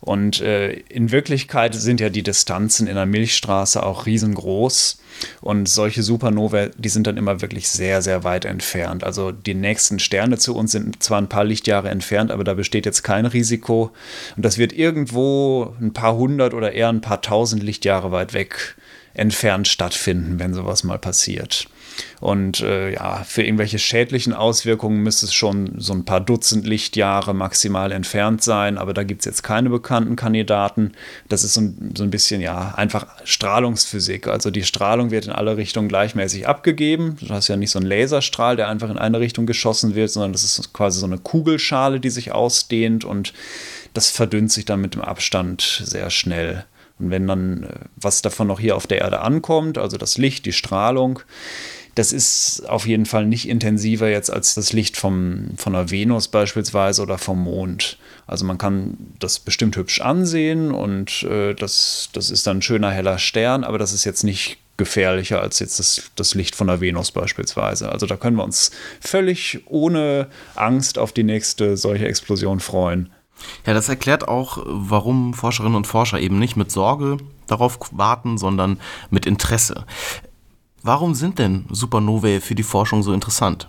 Und 0.00 0.40
äh, 0.40 0.72
in 0.72 1.10
Wirklichkeit 1.10 1.74
sind 1.74 2.00
ja 2.00 2.08
die 2.08 2.22
Distanzen 2.22 2.86
in 2.86 2.94
der 2.94 3.06
Milchstraße 3.06 3.82
auch 3.82 4.06
riesengroß. 4.06 5.00
Und 5.40 5.68
solche 5.68 6.04
Supernovae, 6.04 6.70
die 6.76 6.88
sind 6.88 7.08
dann 7.08 7.16
immer 7.16 7.40
wirklich 7.40 7.68
sehr, 7.68 8.02
sehr 8.02 8.22
weit 8.22 8.44
entfernt. 8.44 9.02
Also 9.02 9.32
die 9.32 9.54
nächsten 9.54 9.98
Sterne 9.98 10.38
zu 10.38 10.54
uns 10.54 10.72
sind 10.72 11.02
zwar 11.02 11.20
ein 11.20 11.28
paar 11.28 11.44
Lichtjahre 11.44 11.88
entfernt, 11.90 12.30
aber 12.30 12.44
da 12.44 12.54
besteht 12.54 12.86
jetzt 12.86 13.02
kein 13.02 13.26
Risiko. 13.26 13.90
Und 14.36 14.44
das 14.44 14.58
wird 14.58 14.72
irgendwo 14.72 15.74
ein 15.80 15.92
paar 15.92 16.16
hundert 16.16 16.54
oder 16.54 16.72
eher 16.72 16.88
ein 16.88 17.00
paar 17.00 17.20
tausend 17.20 17.64
Lichtjahre 17.64 18.12
weit 18.12 18.34
weg 18.34 18.76
entfernt 19.14 19.66
stattfinden, 19.66 20.38
wenn 20.38 20.54
sowas 20.54 20.84
mal 20.84 20.98
passiert. 20.98 21.68
Und 22.20 22.60
äh, 22.60 22.92
ja, 22.92 23.24
für 23.24 23.42
irgendwelche 23.42 23.78
schädlichen 23.78 24.32
Auswirkungen 24.32 25.02
müsste 25.02 25.26
es 25.26 25.34
schon 25.34 25.74
so 25.78 25.92
ein 25.92 26.04
paar 26.04 26.20
Dutzend 26.20 26.66
Lichtjahre 26.66 27.34
maximal 27.34 27.92
entfernt 27.92 28.42
sein, 28.42 28.78
aber 28.78 28.94
da 28.94 29.04
gibt 29.04 29.20
es 29.22 29.26
jetzt 29.26 29.42
keine 29.42 29.70
bekannten 29.70 30.16
Kandidaten. 30.16 30.92
Das 31.28 31.44
ist 31.44 31.54
so 31.54 31.60
ein, 31.60 31.94
so 31.96 32.02
ein 32.02 32.10
bisschen, 32.10 32.40
ja, 32.40 32.74
einfach 32.76 33.06
Strahlungsphysik. 33.24 34.26
Also 34.26 34.50
die 34.50 34.64
Strahlung 34.64 35.10
wird 35.10 35.26
in 35.26 35.32
alle 35.32 35.56
Richtungen 35.56 35.88
gleichmäßig 35.88 36.46
abgegeben. 36.46 37.16
Du 37.20 37.28
hast 37.30 37.48
ja 37.48 37.56
nicht 37.56 37.70
so 37.70 37.78
einen 37.78 37.88
Laserstrahl, 37.88 38.56
der 38.56 38.68
einfach 38.68 38.90
in 38.90 38.98
eine 38.98 39.20
Richtung 39.20 39.46
geschossen 39.46 39.94
wird, 39.94 40.10
sondern 40.10 40.32
das 40.32 40.44
ist 40.44 40.72
quasi 40.72 41.00
so 41.00 41.06
eine 41.06 41.18
Kugelschale, 41.18 42.00
die 42.00 42.10
sich 42.10 42.32
ausdehnt 42.32 43.04
und 43.04 43.32
das 43.94 44.10
verdünnt 44.10 44.52
sich 44.52 44.64
dann 44.64 44.80
mit 44.80 44.94
dem 44.94 45.02
Abstand 45.02 45.82
sehr 45.84 46.10
schnell. 46.10 46.64
Und 46.98 47.10
wenn 47.10 47.26
dann 47.26 47.64
äh, 47.64 47.68
was 47.96 48.22
davon 48.22 48.48
noch 48.48 48.60
hier 48.60 48.76
auf 48.76 48.86
der 48.86 48.98
Erde 48.98 49.20
ankommt, 49.20 49.78
also 49.78 49.96
das 49.96 50.18
Licht, 50.18 50.46
die 50.46 50.52
Strahlung, 50.52 51.20
das 51.98 52.12
ist 52.12 52.68
auf 52.68 52.86
jeden 52.86 53.06
Fall 53.06 53.26
nicht 53.26 53.48
intensiver 53.48 54.08
jetzt 54.08 54.30
als 54.30 54.54
das 54.54 54.72
Licht 54.72 54.96
vom, 54.96 55.48
von 55.56 55.72
der 55.72 55.90
Venus 55.90 56.28
beispielsweise 56.28 57.02
oder 57.02 57.18
vom 57.18 57.42
Mond. 57.42 57.98
Also 58.28 58.44
man 58.44 58.56
kann 58.56 58.96
das 59.18 59.40
bestimmt 59.40 59.76
hübsch 59.76 60.00
ansehen 60.00 60.70
und 60.70 61.24
äh, 61.24 61.54
das, 61.54 62.08
das 62.12 62.30
ist 62.30 62.46
dann 62.46 62.58
ein 62.58 62.62
schöner 62.62 62.92
heller 62.92 63.18
Stern, 63.18 63.64
aber 63.64 63.78
das 63.78 63.92
ist 63.92 64.04
jetzt 64.04 64.22
nicht 64.22 64.58
gefährlicher 64.76 65.40
als 65.40 65.58
jetzt 65.58 65.80
das, 65.80 66.12
das 66.14 66.36
Licht 66.36 66.54
von 66.54 66.68
der 66.68 66.80
Venus 66.80 67.10
beispielsweise. 67.10 67.90
Also 67.90 68.06
da 68.06 68.16
können 68.16 68.36
wir 68.36 68.44
uns 68.44 68.70
völlig 69.00 69.62
ohne 69.66 70.28
Angst 70.54 70.98
auf 70.98 71.10
die 71.10 71.24
nächste 71.24 71.76
solche 71.76 72.06
Explosion 72.06 72.60
freuen. 72.60 73.10
Ja, 73.66 73.74
das 73.74 73.88
erklärt 73.88 74.28
auch, 74.28 74.62
warum 74.66 75.34
Forscherinnen 75.34 75.76
und 75.76 75.88
Forscher 75.88 76.20
eben 76.20 76.38
nicht 76.38 76.56
mit 76.56 76.70
Sorge 76.70 77.16
darauf 77.48 77.78
warten, 77.90 78.38
sondern 78.38 78.78
mit 79.10 79.26
Interesse. 79.26 79.84
Warum 80.88 81.14
sind 81.14 81.38
denn 81.38 81.66
Supernovae 81.70 82.40
für 82.40 82.54
die 82.54 82.62
Forschung 82.62 83.02
so 83.02 83.12
interessant? 83.12 83.68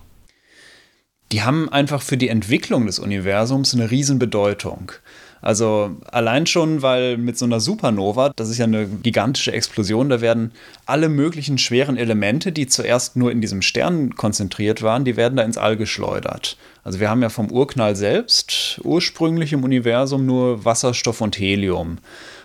Die 1.33 1.41
haben 1.41 1.67
einfach 1.67 2.01
für 2.01 2.15
die 2.15 2.29
Entwicklung 2.29 2.85
des 2.85 2.97
Universums 2.97 3.73
eine 3.73 3.91
Riesenbedeutung. 3.91 4.93
Also 5.41 5.97
allein 6.13 6.45
schon, 6.45 6.81
weil 6.81 7.17
mit 7.17 7.37
so 7.37 7.43
einer 7.43 7.59
Supernova, 7.59 8.31
das 8.37 8.49
ist 8.49 8.57
ja 8.57 8.63
eine 8.63 8.87
gigantische 8.87 9.51
Explosion, 9.51 10.07
da 10.07 10.21
werden 10.21 10.53
alle 10.85 11.09
möglichen 11.09 11.57
schweren 11.57 11.97
Elemente, 11.97 12.53
die 12.53 12.67
zuerst 12.67 13.17
nur 13.17 13.33
in 13.33 13.41
diesem 13.41 13.61
Stern 13.61 14.15
konzentriert 14.15 14.81
waren, 14.81 15.03
die 15.03 15.17
werden 15.17 15.35
da 15.35 15.43
ins 15.43 15.57
All 15.57 15.75
geschleudert. 15.75 16.55
Also 16.85 17.01
wir 17.01 17.09
haben 17.09 17.21
ja 17.21 17.29
vom 17.29 17.51
Urknall 17.51 17.97
selbst 17.97 18.79
ursprünglich 18.85 19.51
im 19.51 19.65
Universum 19.65 20.25
nur 20.25 20.63
Wasserstoff 20.63 21.19
und 21.19 21.37
Helium. 21.37 21.97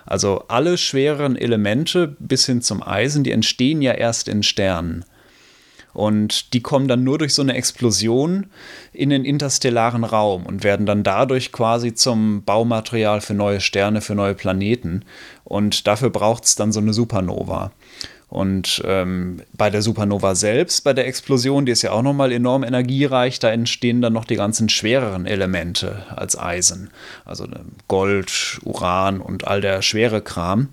Also 0.07 0.45
alle 0.49 0.79
schweren 0.79 1.37
Elemente 1.37 2.17
bis 2.19 2.47
hin 2.47 2.63
zum 2.63 2.83
Eisen, 2.83 3.25
die 3.25 3.33
entstehen 3.33 3.83
ja 3.83 3.93
erst 3.93 4.29
in 4.29 4.43
Sternen. 4.43 5.05
Und 5.95 6.53
die 6.55 6.61
kommen 6.61 6.89
dann 6.89 7.05
nur 7.05 7.19
durch 7.19 7.35
so 7.35 7.43
eine 7.43 7.55
Explosion 7.55 8.47
in 8.93 9.11
den 9.11 9.25
interstellaren 9.25 10.03
Raum 10.03 10.45
und 10.45 10.65
werden 10.65 10.87
dann 10.87 11.05
dadurch 11.05 11.53
quasi 11.53 11.95
zum 11.95 12.43
Baumaterial 12.45 13.21
für 13.21 13.35
neue 13.35 13.61
Sterne, 13.61 14.01
für 14.01 14.17
neue 14.17 14.35
Planeten. 14.35 15.05
Und 15.45 15.87
dafür 15.87 16.11
braucht 16.11 16.45
es 16.45 16.57
dann 16.57 16.73
so 16.73 16.81
eine 16.81 16.93
Supernova. 16.93 17.71
Und 18.35 18.83
ähm, 18.85 19.43
bei 19.53 19.71
der 19.71 19.81
Supernova 19.81 20.35
selbst, 20.35 20.83
bei 20.83 20.93
der 20.93 21.07
Explosion, 21.07 21.67
die 21.67 21.73
ist 21.73 21.83
ja 21.83 21.93
auch 21.93 22.03
nochmal 22.03 22.33
enorm 22.33 22.65
energiereich, 22.65 23.39
da 23.39 23.49
entstehen 23.51 24.03
dann 24.03 24.13
noch 24.13 24.25
die 24.25 24.35
ganzen 24.35 24.69
schwereren 24.69 25.25
Elemente 25.25 26.05
als 26.17 26.37
Eisen. 26.37 26.91
Also 27.25 27.45
ne, 27.47 27.61
Gold, 27.87 28.59
Uran 28.65 29.21
und 29.21 29.47
all 29.47 29.61
der 29.61 29.83
schwere 29.83 30.21
Kram. 30.21 30.71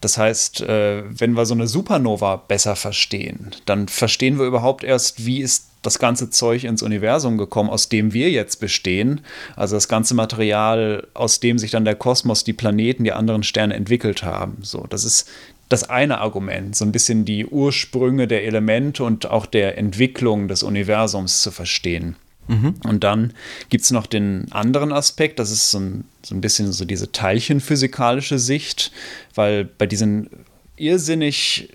Das 0.00 0.18
heißt, 0.18 0.62
äh, 0.62 1.04
wenn 1.08 1.34
wir 1.34 1.46
so 1.46 1.54
eine 1.54 1.68
Supernova 1.68 2.42
besser 2.48 2.74
verstehen, 2.74 3.52
dann 3.66 3.86
verstehen 3.86 4.40
wir 4.40 4.46
überhaupt 4.46 4.82
erst, 4.82 5.24
wie 5.24 5.38
ist 5.38 5.68
das 5.82 6.00
ganze 6.00 6.30
Zeug 6.30 6.64
ins 6.64 6.82
Universum 6.82 7.38
gekommen, 7.38 7.70
aus 7.70 7.88
dem 7.88 8.12
wir 8.12 8.30
jetzt 8.30 8.58
bestehen. 8.58 9.20
Also 9.54 9.76
das 9.76 9.86
ganze 9.86 10.14
Material, 10.14 11.06
aus 11.14 11.38
dem 11.38 11.60
sich 11.60 11.70
dann 11.70 11.84
der 11.84 11.94
Kosmos, 11.94 12.42
die 12.42 12.52
Planeten, 12.52 13.04
die 13.04 13.12
anderen 13.12 13.44
Sterne 13.44 13.74
entwickelt 13.74 14.24
haben. 14.24 14.58
So, 14.62 14.86
das 14.90 15.04
ist 15.04 15.28
das 15.68 15.88
eine 15.88 16.18
Argument, 16.18 16.76
so 16.76 16.84
ein 16.84 16.92
bisschen 16.92 17.24
die 17.24 17.46
Ursprünge 17.46 18.28
der 18.28 18.44
Elemente 18.44 19.04
und 19.04 19.26
auch 19.26 19.46
der 19.46 19.78
Entwicklung 19.78 20.48
des 20.48 20.62
Universums 20.62 21.42
zu 21.42 21.50
verstehen. 21.50 22.16
Mhm. 22.48 22.74
Und 22.84 23.02
dann 23.02 23.32
gibt 23.68 23.84
es 23.84 23.90
noch 23.90 24.06
den 24.06 24.46
anderen 24.52 24.92
Aspekt, 24.92 25.38
das 25.38 25.50
ist 25.50 25.70
so 25.70 25.80
ein, 25.80 26.04
so 26.22 26.34
ein 26.34 26.40
bisschen 26.40 26.72
so 26.72 26.84
diese 26.84 27.10
teilchenphysikalische 27.10 28.38
Sicht, 28.38 28.92
weil 29.34 29.64
bei 29.64 29.86
diesen 29.86 30.30
irrsinnig 30.76 31.70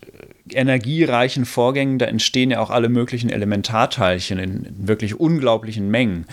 energiereichen 0.53 1.45
Vorgängen, 1.45 1.97
da 1.97 2.05
entstehen 2.05 2.51
ja 2.51 2.59
auch 2.59 2.69
alle 2.69 2.89
möglichen 2.89 3.29
Elementarteilchen 3.29 4.39
in, 4.39 4.87
wirklich 4.87 5.19
unglaublichen 5.19 5.89
Mengen. 5.89 6.25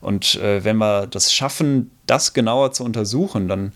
Und 0.00 0.36
äh, 0.36 0.64
wenn 0.64 0.78
wir 0.78 1.06
das 1.06 1.32
schaffen, 1.32 1.90
das 2.06 2.32
genauer 2.32 2.72
zu 2.72 2.84
untersuchen, 2.84 3.48
dann, 3.48 3.72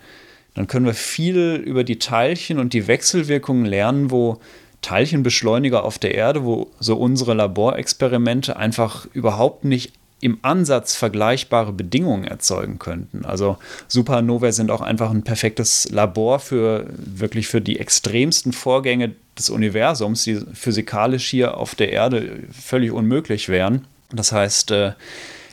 dann 0.57 0.67
können 0.67 0.87
wir 0.87 0.95
viel 0.95 1.63
über 1.65 1.85
die 1.85 1.99
Teilchen 1.99 2.59
und 2.59 2.73
die 2.73 2.89
Wechselwirkungen 2.89 3.67
lernen, 3.67 4.11
wo 4.11 4.41
Teilchenbeschleuniger 4.81 5.85
auf 5.85 5.99
der 5.99 6.15
Erde, 6.15 6.45
wo 6.45 6.71
so 6.81 6.97
unsere 6.97 7.35
Laborexperimente 7.35 8.57
einfach 8.57 9.07
überhaupt 9.13 9.65
nicht 9.65 9.93
im 10.21 10.39
Ansatz 10.41 10.97
vergleichbare 10.97 11.75
Bedingungen 11.75 12.25
erzeugen 12.25 12.79
könnten. 12.79 13.27
Also 13.27 13.59
Supernovae 13.87 14.51
sind 14.51 14.71
auch 14.71 14.81
einfach 14.81 15.11
ein 15.11 15.25
perfektes 15.25 15.91
Labor 15.91 16.39
für 16.39 16.87
wirklich 16.97 17.49
für 17.49 17.61
die 17.61 17.79
extremsten 17.79 18.55
Vorgänge 18.55 19.15
des 19.39 19.51
Universums, 19.51 20.25
die 20.25 20.41
physikalisch 20.55 21.29
hier 21.29 21.59
auf 21.59 21.75
der 21.75 21.93
Erde 21.93 22.45
völlig 22.51 22.93
unmöglich 22.93 23.51
wären. 23.51 23.87
Das 24.11 24.33
heißt, 24.33 24.71
äh, 24.71 24.93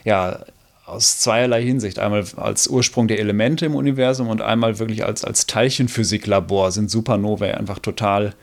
ja, 0.06 0.40
aus 0.86 1.20
zweierlei 1.20 1.64
Hinsicht. 1.64 2.00
Einmal 2.00 2.26
als 2.36 2.68
Ursprung 2.68 3.08
der 3.08 3.20
Elemente 3.20 3.66
im 3.66 3.76
Universum 3.76 4.28
und 4.28 4.42
einmal 4.42 4.80
wirklich 4.80 5.06
als, 5.06 5.24
als 5.24 5.48
Teilchenphysiklabor 5.48 6.72
sind 6.72 6.92
Supernovae 6.92 7.54
einfach 7.54 7.80
total 7.80 8.34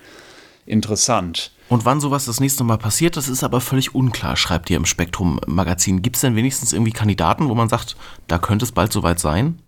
interessant. 0.67 1.53
Und 1.69 1.85
wann 1.85 2.01
sowas 2.01 2.25
das 2.25 2.41
nächste 2.41 2.65
Mal 2.65 2.79
passiert, 2.79 3.17
das 3.17 3.29
ist 3.29 3.45
aber 3.45 3.61
völlig 3.61 3.95
unklar, 3.95 4.37
schreibt 4.37 4.71
ihr 4.71 4.77
im 4.77 4.87
Spektrum-Magazin. 4.87 6.03
Gibt 6.03 6.17
es 6.17 6.23
denn 6.23 6.35
wenigstens 6.35 6.73
irgendwie 6.73 6.93
Kandidaten, 6.93 7.49
wo 7.49 7.55
man 7.55 7.69
sagt, 7.69 7.97
da 8.27 8.39
könnte 8.39 8.65
es 8.65 8.73
bald 8.73 8.93
soweit 8.93 9.21
sein? 9.21 9.61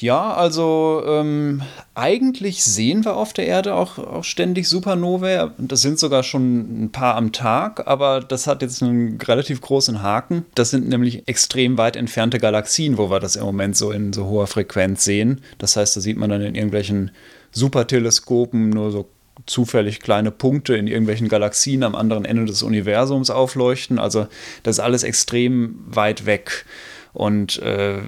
Ja, 0.00 0.32
also 0.32 1.02
ähm, 1.06 1.62
eigentlich 1.94 2.64
sehen 2.64 3.04
wir 3.04 3.16
auf 3.16 3.34
der 3.34 3.46
Erde 3.46 3.74
auch, 3.74 3.98
auch 3.98 4.24
ständig 4.24 4.66
Supernovae. 4.66 5.50
Das 5.58 5.82
sind 5.82 5.98
sogar 5.98 6.22
schon 6.22 6.84
ein 6.84 6.92
paar 6.92 7.16
am 7.16 7.32
Tag, 7.32 7.86
aber 7.86 8.20
das 8.20 8.46
hat 8.46 8.62
jetzt 8.62 8.82
einen 8.82 9.20
relativ 9.20 9.60
großen 9.60 10.02
Haken. 10.02 10.46
Das 10.54 10.70
sind 10.70 10.88
nämlich 10.88 11.28
extrem 11.28 11.76
weit 11.76 11.96
entfernte 11.96 12.38
Galaxien, 12.38 12.96
wo 12.96 13.10
wir 13.10 13.20
das 13.20 13.36
im 13.36 13.44
Moment 13.44 13.76
so 13.76 13.90
in 13.90 14.14
so 14.14 14.24
hoher 14.24 14.46
Frequenz 14.46 15.04
sehen. 15.04 15.42
Das 15.58 15.76
heißt, 15.76 15.94
da 15.96 16.00
sieht 16.00 16.16
man 16.16 16.30
dann 16.30 16.40
in 16.40 16.54
irgendwelchen 16.54 17.10
Superteleskopen 17.52 18.70
nur 18.70 18.90
so 18.92 19.08
zufällig 19.44 20.00
kleine 20.00 20.30
Punkte 20.30 20.76
in 20.76 20.86
irgendwelchen 20.86 21.28
Galaxien 21.28 21.82
am 21.82 21.94
anderen 21.94 22.24
Ende 22.24 22.46
des 22.46 22.62
Universums 22.62 23.28
aufleuchten. 23.28 23.98
Also 23.98 24.28
das 24.62 24.76
ist 24.76 24.80
alles 24.80 25.02
extrem 25.02 25.78
weit 25.86 26.24
weg. 26.24 26.64
Und 27.12 27.58
äh, 27.60 27.98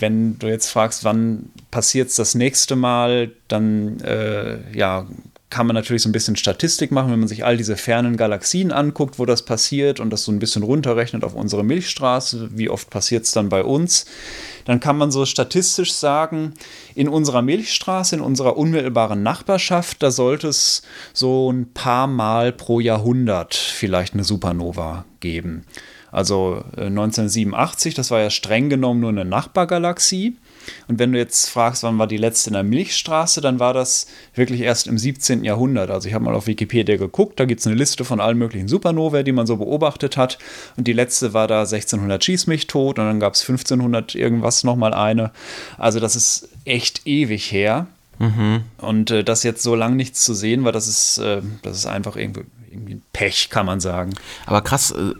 wenn 0.00 0.38
du 0.38 0.48
jetzt 0.48 0.70
fragst, 0.70 1.04
wann 1.04 1.50
passiert 1.70 2.08
es 2.08 2.16
das 2.16 2.34
nächste 2.34 2.76
Mal, 2.76 3.30
dann 3.48 4.00
äh, 4.00 4.58
ja, 4.76 5.06
kann 5.50 5.66
man 5.66 5.74
natürlich 5.74 6.02
so 6.02 6.08
ein 6.08 6.12
bisschen 6.12 6.36
Statistik 6.36 6.92
machen, 6.92 7.10
wenn 7.10 7.18
man 7.18 7.28
sich 7.28 7.44
all 7.44 7.56
diese 7.56 7.76
fernen 7.76 8.16
Galaxien 8.16 8.70
anguckt, 8.70 9.18
wo 9.18 9.26
das 9.26 9.44
passiert 9.44 9.98
und 9.98 10.10
das 10.10 10.22
so 10.22 10.30
ein 10.30 10.38
bisschen 10.38 10.62
runterrechnet 10.62 11.24
auf 11.24 11.34
unsere 11.34 11.64
Milchstraße, 11.64 12.50
wie 12.54 12.70
oft 12.70 12.88
passiert 12.88 13.24
es 13.24 13.32
dann 13.32 13.48
bei 13.48 13.64
uns, 13.64 14.06
dann 14.64 14.78
kann 14.78 14.96
man 14.96 15.10
so 15.10 15.26
statistisch 15.26 15.92
sagen, 15.92 16.54
in 16.94 17.08
unserer 17.08 17.42
Milchstraße, 17.42 18.14
in 18.14 18.20
unserer 18.20 18.56
unmittelbaren 18.56 19.24
Nachbarschaft, 19.24 20.02
da 20.04 20.12
sollte 20.12 20.46
es 20.46 20.82
so 21.12 21.50
ein 21.50 21.72
paar 21.72 22.06
Mal 22.06 22.52
pro 22.52 22.78
Jahrhundert 22.78 23.56
vielleicht 23.56 24.14
eine 24.14 24.24
Supernova 24.24 25.04
geben. 25.18 25.64
Also 26.12 26.64
1987, 26.76 27.92
äh, 27.92 27.96
das 27.96 28.10
war 28.10 28.20
ja 28.20 28.30
streng 28.30 28.68
genommen 28.68 29.00
nur 29.00 29.10
eine 29.10 29.24
Nachbargalaxie. 29.24 30.36
Und 30.88 30.98
wenn 30.98 31.12
du 31.12 31.18
jetzt 31.18 31.48
fragst, 31.48 31.82
wann 31.82 31.98
war 31.98 32.06
die 32.06 32.16
letzte 32.16 32.50
in 32.50 32.54
der 32.54 32.62
Milchstraße, 32.62 33.40
dann 33.40 33.58
war 33.58 33.72
das 33.72 34.06
wirklich 34.34 34.60
erst 34.60 34.86
im 34.86 34.98
17. 34.98 35.44
Jahrhundert. 35.44 35.90
Also 35.90 36.08
ich 36.08 36.14
habe 36.14 36.24
mal 36.24 36.34
auf 36.34 36.46
Wikipedia 36.46 36.96
geguckt, 36.96 37.40
da 37.40 37.44
gibt 37.44 37.60
es 37.60 37.66
eine 37.66 37.76
Liste 37.76 38.04
von 38.04 38.20
allen 38.20 38.38
möglichen 38.38 38.68
Supernovae, 38.68 39.24
die 39.24 39.32
man 39.32 39.46
so 39.46 39.56
beobachtet 39.56 40.16
hat. 40.16 40.38
Und 40.76 40.86
die 40.86 40.92
letzte 40.92 41.32
war 41.32 41.46
da 41.48 41.60
1600 41.60 42.22
schieß 42.22 42.46
mich 42.46 42.66
tot 42.66 42.98
und 42.98 43.06
dann 43.06 43.20
gab 43.20 43.34
es 43.34 43.42
1500 43.42 44.14
irgendwas 44.14 44.64
nochmal 44.64 44.94
eine. 44.94 45.30
Also 45.78 46.00
das 46.00 46.16
ist 46.16 46.48
echt 46.64 47.06
ewig 47.06 47.50
her. 47.52 47.86
Mhm. 48.18 48.64
Und 48.78 49.10
äh, 49.10 49.24
das 49.24 49.44
jetzt 49.44 49.62
so 49.62 49.74
lang 49.74 49.96
nichts 49.96 50.24
zu 50.24 50.34
sehen 50.34 50.64
war, 50.64 50.72
das 50.72 50.88
ist, 50.88 51.18
äh, 51.18 51.40
das 51.62 51.78
ist 51.78 51.86
einfach 51.86 52.16
irgendwie, 52.16 52.42
irgendwie 52.70 52.94
ein 52.94 53.02
Pech, 53.14 53.48
kann 53.48 53.64
man 53.64 53.80
sagen. 53.80 54.12
Aber 54.44 54.60
krass, 54.60 54.90
äh 54.90 55.14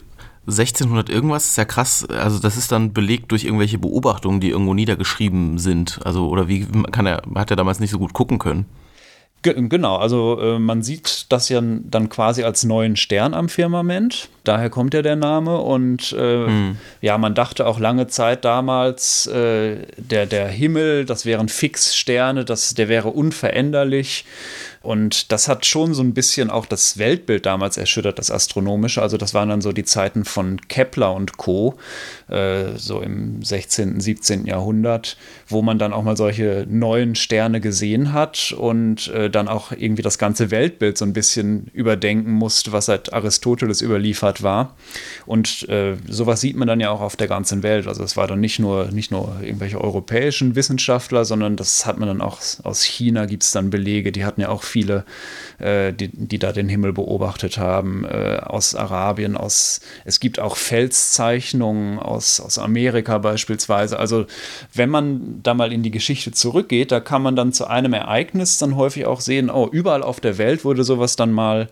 1600 0.51 1.09
irgendwas 1.09 1.47
ist 1.47 1.57
ja 1.57 1.65
krass. 1.65 2.05
Also 2.09 2.39
das 2.39 2.57
ist 2.57 2.73
dann 2.73 2.93
belegt 2.93 3.31
durch 3.33 3.45
irgendwelche 3.45 3.79
Beobachtungen, 3.79 4.41
die 4.41 4.51
irgendwo 4.51 4.75
niedergeschrieben 4.75 5.59
sind. 5.59 6.01
Also 6.05 6.29
oder 6.29 6.49
wie 6.49 6.67
kann 6.93 7.07
er 7.07 7.23
hat 7.35 7.51
er 7.51 7.57
damals 7.57 7.81
nicht 7.81 7.91
so 7.91 7.99
gut 7.99 8.13
gucken 8.13 8.39
können? 8.39 8.67
Genau, 9.43 9.97
also 9.97 10.39
äh, 10.39 10.59
man 10.59 10.83
sieht 10.83 11.33
das 11.33 11.49
ja 11.49 11.63
dann 11.63 12.11
quasi 12.11 12.43
als 12.43 12.65
neuen 12.65 12.97
Stern 12.97 13.33
am 13.33 13.49
Firmament. 13.49 14.29
Daher 14.45 14.71
kommt 14.71 14.95
ja 14.95 15.03
der 15.03 15.17
Name. 15.17 15.59
Und 15.59 16.13
äh, 16.13 16.47
hm. 16.47 16.77
ja, 17.01 17.19
man 17.19 17.35
dachte 17.35 17.67
auch 17.67 17.79
lange 17.79 18.07
Zeit 18.07 18.45
damals, 18.45 19.27
äh, 19.27 19.77
der, 19.97 20.27
der 20.27 20.49
Himmel, 20.49 21.05
das 21.05 21.27
wären 21.27 21.49
Fixsterne, 21.49 22.45
das, 22.45 22.75
der 22.75 22.89
wäre 22.89 23.09
unveränderlich. 23.09 24.25
Und 24.83 25.31
das 25.31 25.47
hat 25.47 25.67
schon 25.67 25.93
so 25.93 26.03
ein 26.03 26.15
bisschen 26.15 26.49
auch 26.49 26.65
das 26.65 26.97
Weltbild 26.97 27.45
damals 27.45 27.77
erschüttert, 27.77 28.19
das 28.19 28.31
Astronomische. 28.31 29.03
Also 29.03 29.19
das 29.19 29.35
waren 29.35 29.51
dann 29.51 29.61
so 29.61 29.73
die 29.73 29.85
Zeiten 29.85 30.25
von 30.25 30.59
Kepler 30.69 31.13
und 31.13 31.37
Co., 31.37 31.75
äh, 32.29 32.77
so 32.77 33.03
im 33.03 33.43
16., 33.43 34.01
17. 34.01 34.47
Jahrhundert, 34.47 35.19
wo 35.49 35.61
man 35.61 35.79
dann 35.79 35.93
auch 35.93 36.03
mal 36.03 36.17
solche 36.17 36.67
neuen 36.67 37.15
Sterne 37.15 37.61
gesehen 37.61 38.15
hat 38.15 38.55
und 38.57 39.09
äh, 39.09 39.29
dann 39.29 39.49
auch 39.49 39.73
irgendwie 39.73 40.03
das 40.03 40.17
ganze 40.17 40.51
Weltbild 40.51 40.97
so 40.97 41.05
ein 41.05 41.13
bisschen 41.13 41.67
überdenken 41.75 42.33
musste, 42.33 42.73
was 42.73 42.87
seit 42.87 43.13
Aristoteles 43.13 43.83
überliefert 43.83 44.30
war. 44.43 44.77
Und 45.27 45.69
äh, 45.69 45.97
sowas 46.09 46.41
sieht 46.41 46.57
man 46.57 46.69
dann 46.69 46.81
ja 46.81 46.91
auch 46.91 47.01
auf 47.01 47.17
der 47.17 47.29
ganzen 47.29 47.63
Welt. 47.63 47.87
Also 47.87 48.03
es 48.03 48.17
war 48.17 48.27
dann 48.27 48.41
nicht 48.41 48.59
nur, 48.59 48.87
nicht 48.93 49.11
nur 49.11 49.39
irgendwelche 49.43 49.81
europäischen 49.81 50.55
Wissenschaftler, 50.55 51.25
sondern 51.25 51.57
das 51.57 51.87
hat 51.87 51.99
man 51.99 52.09
dann 52.09 52.21
auch 52.21 52.41
aus 52.63 52.83
China 52.83 53.27
gibt 53.27 53.43
es 53.43 53.53
dann 53.53 53.71
Belege, 53.71 54.13
die 54.13 54.25
hatten 54.25 54.41
ja 54.41 54.49
auch 54.49 54.63
viele, 54.63 55.05
äh, 55.59 55.93
die, 55.93 56.09
die 56.09 56.39
da 56.39 56.53
den 56.53 56.69
Himmel 56.69 56.93
beobachtet 56.93 57.59
haben, 57.59 58.05
äh, 58.05 58.39
aus 58.43 58.75
Arabien, 58.75 59.37
aus, 59.37 59.81
es 60.05 60.21
gibt 60.21 60.39
auch 60.39 60.57
Felszeichnungen 60.57 61.99
aus, 61.99 62.41
aus 62.41 62.59
Amerika 62.59 63.19
beispielsweise. 63.19 63.99
Also 63.99 64.27
wenn 64.75 64.91
man 64.91 65.41
da 65.43 65.55
mal 65.55 65.73
in 65.73 65.83
die 65.83 65.91
Geschichte 65.91 66.33
zurückgeht, 66.33 66.93
da 66.93 67.01
kann 67.01 67.23
man 67.23 67.37
dann 67.37 67.53
zu 67.53 67.67
einem 67.67 67.93
Ereignis 67.93 68.59
dann 68.59 68.77
häufig 68.77 69.07
auch 69.07 69.21
sehen, 69.21 69.51
oh, 69.51 69.69
überall 69.71 70.03
auf 70.03 70.21
der 70.21 70.39
Welt 70.39 70.65
wurde 70.65 70.85
sowas 70.85 71.17
dann 71.17 71.33
mal 71.33 71.69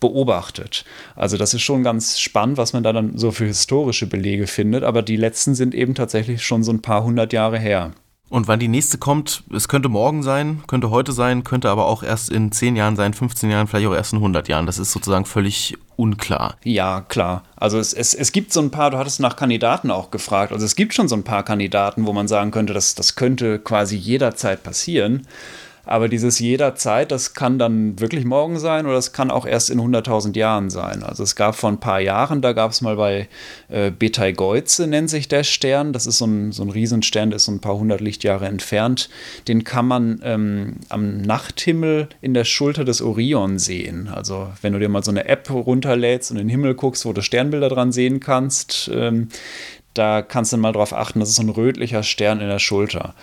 beobachtet. 0.00 0.84
Also 1.16 1.36
das 1.36 1.54
ist 1.54 1.62
schon 1.62 1.82
ganz 1.82 2.18
spannend, 2.18 2.56
was 2.56 2.72
man 2.72 2.82
da 2.82 2.92
dann 2.92 3.18
so 3.18 3.30
für 3.30 3.46
historische 3.46 4.06
Belege 4.06 4.46
findet, 4.46 4.84
aber 4.84 5.02
die 5.02 5.16
letzten 5.16 5.54
sind 5.54 5.74
eben 5.74 5.94
tatsächlich 5.94 6.42
schon 6.44 6.62
so 6.62 6.72
ein 6.72 6.82
paar 6.82 7.04
hundert 7.04 7.32
Jahre 7.32 7.58
her. 7.58 7.92
Und 8.30 8.46
wann 8.46 8.60
die 8.60 8.68
nächste 8.68 8.98
kommt, 8.98 9.42
es 9.54 9.68
könnte 9.68 9.88
morgen 9.88 10.22
sein, 10.22 10.62
könnte 10.66 10.90
heute 10.90 11.12
sein, 11.12 11.44
könnte 11.44 11.70
aber 11.70 11.86
auch 11.86 12.02
erst 12.02 12.28
in 12.30 12.52
10 12.52 12.76
Jahren 12.76 12.94
sein, 12.94 13.14
15 13.14 13.50
Jahren, 13.50 13.66
vielleicht 13.66 13.86
auch 13.86 13.94
erst 13.94 14.12
in 14.12 14.18
100 14.18 14.48
Jahren. 14.48 14.66
Das 14.66 14.78
ist 14.78 14.92
sozusagen 14.92 15.24
völlig 15.24 15.78
unklar. 15.96 16.56
Ja, 16.62 17.00
klar. 17.00 17.44
Also 17.56 17.78
es, 17.78 17.94
es, 17.94 18.12
es 18.12 18.32
gibt 18.32 18.52
so 18.52 18.60
ein 18.60 18.70
paar, 18.70 18.90
du 18.90 18.98
hattest 18.98 19.20
nach 19.20 19.36
Kandidaten 19.36 19.90
auch 19.90 20.10
gefragt, 20.10 20.52
also 20.52 20.64
es 20.66 20.76
gibt 20.76 20.92
schon 20.92 21.08
so 21.08 21.16
ein 21.16 21.24
paar 21.24 21.42
Kandidaten, 21.42 22.06
wo 22.06 22.12
man 22.12 22.28
sagen 22.28 22.50
könnte, 22.50 22.74
dass 22.74 22.94
das 22.94 23.14
könnte 23.14 23.58
quasi 23.58 23.96
jederzeit 23.96 24.62
passieren. 24.62 25.26
Aber 25.88 26.08
dieses 26.08 26.38
jederzeit, 26.38 27.10
das 27.10 27.32
kann 27.32 27.58
dann 27.58 27.98
wirklich 27.98 28.26
morgen 28.26 28.58
sein 28.58 28.84
oder 28.84 28.98
es 28.98 29.12
kann 29.12 29.30
auch 29.30 29.46
erst 29.46 29.70
in 29.70 29.80
100.000 29.80 30.36
Jahren 30.36 30.68
sein. 30.68 31.02
Also 31.02 31.22
es 31.22 31.34
gab 31.34 31.54
vor 31.54 31.70
ein 31.70 31.80
paar 31.80 31.98
Jahren, 31.98 32.42
da 32.42 32.52
gab 32.52 32.72
es 32.72 32.82
mal 32.82 32.96
bei 32.96 33.26
äh, 33.70 33.90
Betelgeuse, 33.90 34.86
nennt 34.86 35.08
sich 35.08 35.28
der 35.28 35.44
Stern. 35.44 35.94
Das 35.94 36.06
ist 36.06 36.18
so 36.18 36.26
ein, 36.26 36.52
so 36.52 36.62
ein 36.62 36.68
Riesenstern, 36.68 37.30
der 37.30 37.38
ist 37.38 37.46
so 37.46 37.52
ein 37.52 37.60
paar 37.60 37.78
hundert 37.78 38.02
Lichtjahre 38.02 38.44
entfernt. 38.44 39.08
Den 39.48 39.64
kann 39.64 39.86
man 39.86 40.20
ähm, 40.22 40.76
am 40.90 41.22
Nachthimmel 41.22 42.10
in 42.20 42.34
der 42.34 42.44
Schulter 42.44 42.84
des 42.84 43.00
Orion 43.00 43.58
sehen. 43.58 44.08
Also 44.08 44.48
wenn 44.60 44.74
du 44.74 44.78
dir 44.78 44.90
mal 44.90 45.02
so 45.02 45.10
eine 45.10 45.24
App 45.24 45.48
runterlädst 45.48 46.30
und 46.30 46.36
in 46.36 46.48
den 46.48 46.50
Himmel 46.50 46.74
guckst, 46.74 47.06
wo 47.06 47.14
du 47.14 47.22
Sternbilder 47.22 47.70
dran 47.70 47.92
sehen 47.92 48.20
kannst, 48.20 48.90
ähm, 48.92 49.28
da 49.94 50.20
kannst 50.20 50.52
du 50.52 50.58
mal 50.58 50.72
drauf 50.72 50.92
achten, 50.92 51.20
das 51.20 51.30
ist 51.30 51.36
so 51.36 51.42
ein 51.42 51.48
rötlicher 51.48 52.02
Stern 52.02 52.40
in 52.40 52.48
der 52.48 52.58
Schulter. 52.58 53.14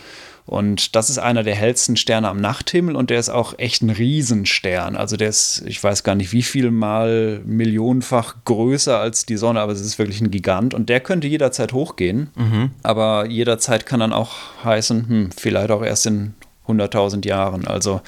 Und 0.46 0.96
das 0.96 1.10
ist 1.10 1.18
einer 1.18 1.44
der 1.44 1.56
hellsten 1.56 1.98
Sterne 1.98 2.30
am 2.30 2.40
Nachthimmel 2.40 2.96
und 2.96 3.10
der 3.10 3.20
ist 3.20 3.30
auch 3.30 3.58
echt 3.58 3.82
ein 3.82 3.90
Riesenstern. 3.90 4.96
Also 4.96 5.18
der 5.18 5.30
ist, 5.30 5.64
ich 5.66 5.84
weiß 5.84 6.04
gar 6.04 6.14
nicht 6.14 6.34
wie 6.34 6.44
viel 6.44 6.70
mal 6.70 7.42
millionenfach 7.46 8.36
größer 8.46 9.00
als 9.00 9.26
die 9.26 9.38
Sonne, 9.38 9.62
aber 9.62 9.72
es 9.72 9.82
ist 9.82 9.98
wirklich 9.98 10.22
ein 10.22 10.30
Gigant 10.30 10.74
und 10.76 10.90
der 10.90 11.00
könnte 11.00 11.28
jederzeit 11.28 11.74
hochgehen. 11.74 12.30
Mhm. 12.36 12.72
Aber 12.84 13.26
jederzeit 13.28 13.88
kann 13.88 14.00
dann 14.00 14.14
auch 14.14 14.34
heißen, 14.64 15.10
hm, 15.10 15.30
vielleicht 15.36 15.72
auch 15.72 15.84
erst 15.84 16.06
in 16.06 16.36
100.000 16.68 17.26
Jahren. 17.28 17.68
Also 17.68 18.02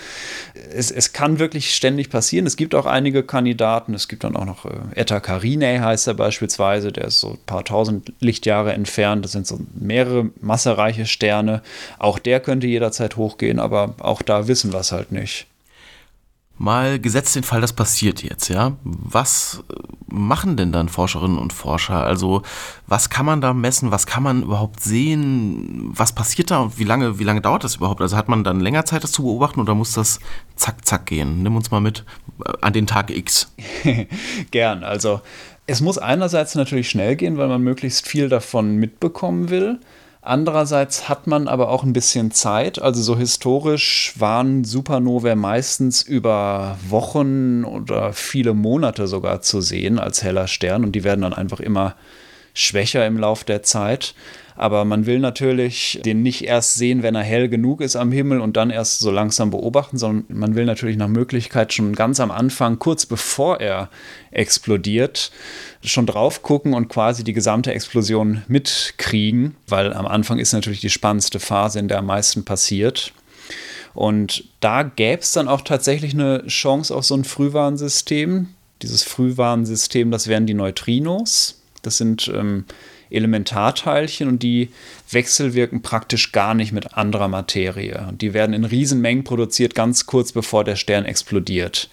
es, 0.73 0.91
es 0.91 1.13
kann 1.13 1.39
wirklich 1.39 1.73
ständig 1.73 2.09
passieren. 2.09 2.45
Es 2.45 2.57
gibt 2.57 2.75
auch 2.75 2.85
einige 2.85 3.23
Kandidaten. 3.23 3.93
Es 3.93 4.07
gibt 4.07 4.23
dann 4.23 4.35
auch 4.35 4.45
noch 4.45 4.65
äh, 4.65 4.71
Eta 4.95 5.19
Carinae 5.19 5.79
heißt 5.79 6.07
er 6.07 6.13
beispielsweise. 6.13 6.91
Der 6.91 7.05
ist 7.05 7.19
so 7.19 7.31
ein 7.31 7.39
paar 7.45 7.63
tausend 7.63 8.13
Lichtjahre 8.19 8.73
entfernt. 8.73 9.25
Das 9.25 9.31
sind 9.31 9.47
so 9.47 9.59
mehrere 9.73 10.29
massereiche 10.41 11.05
Sterne. 11.05 11.61
Auch 11.99 12.19
der 12.19 12.39
könnte 12.39 12.67
jederzeit 12.67 13.15
hochgehen, 13.17 13.59
aber 13.59 13.95
auch 13.99 14.21
da 14.21 14.47
wissen 14.47 14.73
wir 14.73 14.79
es 14.79 14.91
halt 14.91 15.11
nicht. 15.11 15.47
Mal 16.59 16.99
gesetzt 16.99 17.35
den 17.35 17.43
Fall, 17.43 17.61
das 17.61 17.73
passiert 17.73 18.23
jetzt, 18.23 18.49
ja. 18.49 18.77
Was 18.83 19.63
machen 20.07 20.57
denn 20.57 20.71
dann 20.71 20.89
Forscherinnen 20.89 21.37
und 21.37 21.53
Forscher? 21.53 22.03
Also, 22.03 22.41
was 22.87 23.09
kann 23.09 23.25
man 23.25 23.41
da 23.41 23.53
messen? 23.53 23.91
Was 23.91 24.07
kann 24.07 24.23
man 24.23 24.43
überhaupt 24.43 24.81
sehen? 24.81 25.91
Was 25.93 26.13
passiert 26.13 26.49
da 26.49 26.59
und 26.59 26.79
wie 26.79 26.83
lange, 26.83 27.19
wie 27.19 27.23
lange 27.23 27.41
dauert 27.41 27.63
das 27.63 27.75
überhaupt? 27.75 28.01
Also, 28.01 28.17
hat 28.17 28.27
man 28.27 28.43
dann 28.43 28.59
länger 28.59 28.85
Zeit, 28.85 29.03
das 29.03 29.11
zu 29.11 29.23
beobachten 29.23 29.59
oder 29.59 29.75
muss 29.75 29.93
das 29.93 30.19
zack, 30.55 30.85
zack 30.85 31.05
gehen? 31.05 31.43
Nimm 31.43 31.55
uns 31.55 31.69
mal 31.69 31.81
mit 31.81 32.05
äh, 32.43 32.51
an 32.61 32.73
den 32.73 32.87
Tag 32.87 33.11
X. 33.11 33.53
Gern. 34.51 34.83
Also, 34.83 35.21
es 35.67 35.81
muss 35.81 35.97
einerseits 35.97 36.55
natürlich 36.55 36.89
schnell 36.89 37.15
gehen, 37.15 37.37
weil 37.37 37.49
man 37.49 37.61
möglichst 37.61 38.07
viel 38.07 38.29
davon 38.29 38.77
mitbekommen 38.77 39.49
will. 39.49 39.79
Andererseits 40.27 41.07
hat 41.07 41.25
man 41.25 41.47
aber 41.47 41.69
auch 41.69 41.83
ein 41.83 41.93
bisschen 41.93 42.31
Zeit. 42.31 42.81
Also 42.81 43.01
so 43.01 43.17
historisch 43.17 44.11
waren 44.17 44.65
Supernovae 44.65 45.37
meistens 45.37 46.01
über 46.01 46.77
Wochen 46.85 47.63
oder 47.63 48.11
viele 48.11 48.53
Monate 48.53 49.07
sogar 49.07 49.39
zu 49.39 49.61
sehen 49.61 49.99
als 49.99 50.23
heller 50.23 50.47
Stern 50.47 50.83
und 50.83 50.91
die 50.91 51.05
werden 51.05 51.21
dann 51.21 51.31
einfach 51.31 51.61
immer 51.61 51.95
schwächer 52.53 53.07
im 53.07 53.17
Lauf 53.17 53.45
der 53.45 53.63
Zeit. 53.63 54.15
Aber 54.57 54.83
man 54.83 55.05
will 55.05 55.19
natürlich 55.19 56.01
den 56.03 56.23
nicht 56.23 56.43
erst 56.43 56.73
sehen, 56.73 57.03
wenn 57.03 57.15
er 57.15 57.23
hell 57.23 57.47
genug 57.47 57.79
ist 57.79 57.95
am 57.95 58.11
Himmel 58.11 58.41
und 58.41 58.57
dann 58.57 58.71
erst 58.71 58.99
so 58.99 59.11
langsam 59.11 59.51
beobachten, 59.51 59.97
sondern 59.97 60.25
man 60.35 60.55
will 60.55 60.65
natürlich 60.65 60.97
nach 60.97 61.07
Möglichkeit 61.07 61.71
schon 61.71 61.93
ganz 61.93 62.19
am 62.19 62.31
Anfang, 62.31 62.79
kurz 62.79 63.05
bevor 63.05 63.61
er 63.61 63.89
explodiert, 64.31 65.31
schon 65.87 66.05
drauf 66.05 66.41
gucken 66.43 66.73
und 66.73 66.89
quasi 66.89 67.23
die 67.23 67.33
gesamte 67.33 67.73
Explosion 67.73 68.43
mitkriegen, 68.47 69.55
weil 69.67 69.93
am 69.93 70.05
Anfang 70.05 70.39
ist 70.39 70.53
natürlich 70.53 70.81
die 70.81 70.89
spannendste 70.89 71.39
Phase, 71.39 71.79
in 71.79 71.87
der 71.87 71.99
am 71.99 72.05
meisten 72.05 72.45
passiert. 72.45 73.13
Und 73.93 74.43
da 74.59 74.83
gäbe 74.83 75.21
es 75.21 75.31
dann 75.31 75.47
auch 75.47 75.61
tatsächlich 75.61 76.13
eine 76.13 76.45
Chance 76.45 76.95
auf 76.95 77.05
so 77.05 77.15
ein 77.15 77.23
Frühwarnsystem. 77.23 78.49
Dieses 78.83 79.03
Frühwarnsystem, 79.03 80.11
das 80.11 80.27
wären 80.27 80.45
die 80.45 80.53
Neutrinos. 80.53 81.61
Das 81.81 81.97
sind 81.97 82.31
ähm, 82.33 82.65
Elementarteilchen 83.09 84.27
und 84.27 84.43
die 84.43 84.69
wechselwirken 85.09 85.81
praktisch 85.81 86.31
gar 86.31 86.53
nicht 86.53 86.73
mit 86.73 86.95
anderer 86.95 87.27
Materie. 87.27 88.05
Und 88.07 88.21
die 88.21 88.33
werden 88.33 88.53
in 88.53 88.65
Riesenmengen 88.65 89.23
produziert, 89.23 89.73
ganz 89.73 90.05
kurz 90.05 90.31
bevor 90.31 90.63
der 90.63 90.75
Stern 90.75 91.05
explodiert. 91.05 91.89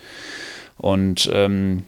Und 0.76 1.30
ähm, 1.32 1.84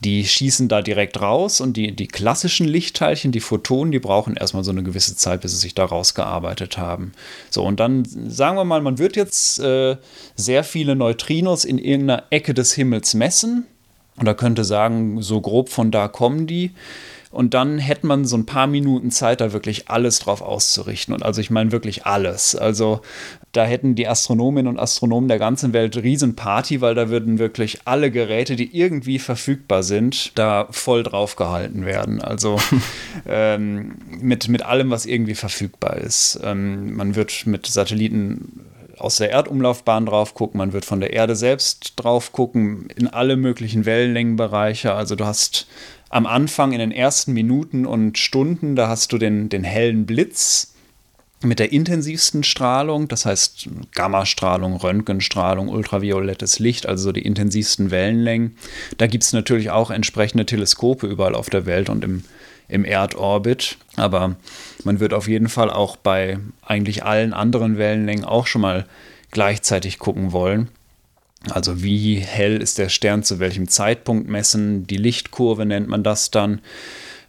die 0.00 0.24
schießen 0.24 0.68
da 0.68 0.80
direkt 0.80 1.20
raus 1.20 1.60
und 1.60 1.76
die, 1.76 1.94
die 1.94 2.08
klassischen 2.08 2.66
Lichtteilchen, 2.66 3.32
die 3.32 3.40
Photonen, 3.40 3.92
die 3.92 3.98
brauchen 3.98 4.34
erstmal 4.34 4.64
so 4.64 4.70
eine 4.70 4.82
gewisse 4.82 5.14
Zeit, 5.14 5.42
bis 5.42 5.52
sie 5.52 5.58
sich 5.58 5.74
da 5.74 5.84
rausgearbeitet 5.84 6.78
haben. 6.78 7.12
So, 7.50 7.62
und 7.64 7.80
dann 7.80 8.04
sagen 8.04 8.56
wir 8.56 8.64
mal, 8.64 8.80
man 8.80 8.98
wird 8.98 9.14
jetzt 9.14 9.60
äh, 9.60 9.96
sehr 10.36 10.64
viele 10.64 10.96
Neutrinos 10.96 11.66
in 11.66 11.78
irgendeiner 11.78 12.24
Ecke 12.30 12.54
des 12.54 12.72
Himmels 12.72 13.12
messen. 13.12 13.66
Und 14.16 14.26
da 14.26 14.34
könnte 14.34 14.64
sagen, 14.64 15.22
so 15.22 15.40
grob 15.40 15.68
von 15.68 15.90
da 15.90 16.08
kommen 16.08 16.46
die. 16.46 16.72
Und 17.30 17.54
dann 17.54 17.78
hätte 17.78 18.06
man 18.06 18.24
so 18.24 18.36
ein 18.36 18.46
paar 18.46 18.66
Minuten 18.66 19.10
Zeit, 19.10 19.40
da 19.40 19.52
wirklich 19.52 19.88
alles 19.88 20.18
drauf 20.18 20.42
auszurichten. 20.42 21.14
Und 21.14 21.22
also 21.22 21.40
ich 21.40 21.50
meine 21.50 21.72
wirklich 21.72 22.04
alles. 22.06 22.56
Also 22.56 23.02
da 23.52 23.64
hätten 23.64 23.96
die 23.96 24.06
Astronominnen 24.06 24.68
und 24.68 24.78
Astronomen 24.78 25.28
der 25.28 25.38
ganzen 25.38 25.72
Welt 25.72 25.96
Riesenparty, 25.96 26.80
weil 26.80 26.94
da 26.94 27.08
würden 27.08 27.38
wirklich 27.38 27.80
alle 27.84 28.10
Geräte, 28.10 28.54
die 28.54 28.76
irgendwie 28.76 29.18
verfügbar 29.18 29.82
sind, 29.82 30.38
da 30.38 30.68
voll 30.70 31.02
drauf 31.02 31.34
gehalten 31.34 31.84
werden. 31.84 32.22
Also 32.22 32.60
ähm, 33.28 33.96
mit, 34.20 34.48
mit 34.48 34.64
allem, 34.64 34.90
was 34.90 35.04
irgendwie 35.04 35.34
verfügbar 35.34 35.96
ist. 35.96 36.38
Ähm, 36.44 36.94
man 36.94 37.16
wird 37.16 37.46
mit 37.46 37.66
Satelliten 37.66 38.66
aus 38.98 39.16
der 39.16 39.30
Erdumlaufbahn 39.30 40.06
drauf 40.06 40.34
gucken, 40.34 40.58
man 40.58 40.72
wird 40.72 40.84
von 40.84 41.00
der 41.00 41.12
Erde 41.12 41.34
selbst 41.34 41.94
drauf 41.96 42.32
gucken, 42.32 42.88
in 42.96 43.08
alle 43.08 43.36
möglichen 43.36 43.86
Wellenlängenbereiche. 43.86 44.92
Also 44.92 45.16
du 45.16 45.24
hast 45.24 45.66
am 46.10 46.26
Anfang 46.26 46.72
in 46.72 46.78
den 46.78 46.92
ersten 46.92 47.32
Minuten 47.32 47.86
und 47.86 48.18
Stunden, 48.18 48.76
da 48.76 48.88
hast 48.88 49.12
du 49.12 49.18
den, 49.18 49.48
den 49.48 49.64
hellen 49.64 50.06
Blitz 50.06 50.74
mit 51.42 51.58
der 51.58 51.72
intensivsten 51.72 52.44
Strahlung, 52.44 53.08
das 53.08 53.24
heißt 53.24 53.68
Gammastrahlung, 53.92 54.76
Röntgenstrahlung, 54.76 55.68
ultraviolettes 55.68 56.58
Licht, 56.58 56.86
also 56.86 57.04
so 57.04 57.12
die 57.12 57.22
intensivsten 57.22 57.90
Wellenlängen. 57.90 58.56
Da 58.98 59.06
gibt 59.06 59.24
es 59.24 59.32
natürlich 59.32 59.70
auch 59.70 59.90
entsprechende 59.90 60.44
Teleskope 60.44 61.06
überall 61.06 61.34
auf 61.34 61.48
der 61.48 61.64
Welt 61.64 61.88
und 61.88 62.04
im, 62.04 62.24
im 62.68 62.84
Erdorbit. 62.84 63.78
Aber 63.96 64.36
man 64.84 65.00
wird 65.00 65.14
auf 65.14 65.28
jeden 65.28 65.48
Fall 65.48 65.70
auch 65.70 65.96
bei 65.96 66.38
eigentlich 66.62 67.04
allen 67.04 67.32
anderen 67.32 67.78
Wellenlängen 67.78 68.24
auch 68.24 68.46
schon 68.46 68.62
mal 68.62 68.86
gleichzeitig 69.30 69.98
gucken 69.98 70.32
wollen. 70.32 70.68
Also 71.48 71.82
wie 71.82 72.16
hell 72.16 72.60
ist 72.60 72.76
der 72.76 72.90
Stern 72.90 73.22
zu 73.22 73.38
welchem 73.38 73.66
Zeitpunkt 73.66 74.28
messen, 74.28 74.86
die 74.86 74.98
Lichtkurve 74.98 75.64
nennt 75.64 75.88
man 75.88 76.02
das 76.02 76.30
dann. 76.30 76.60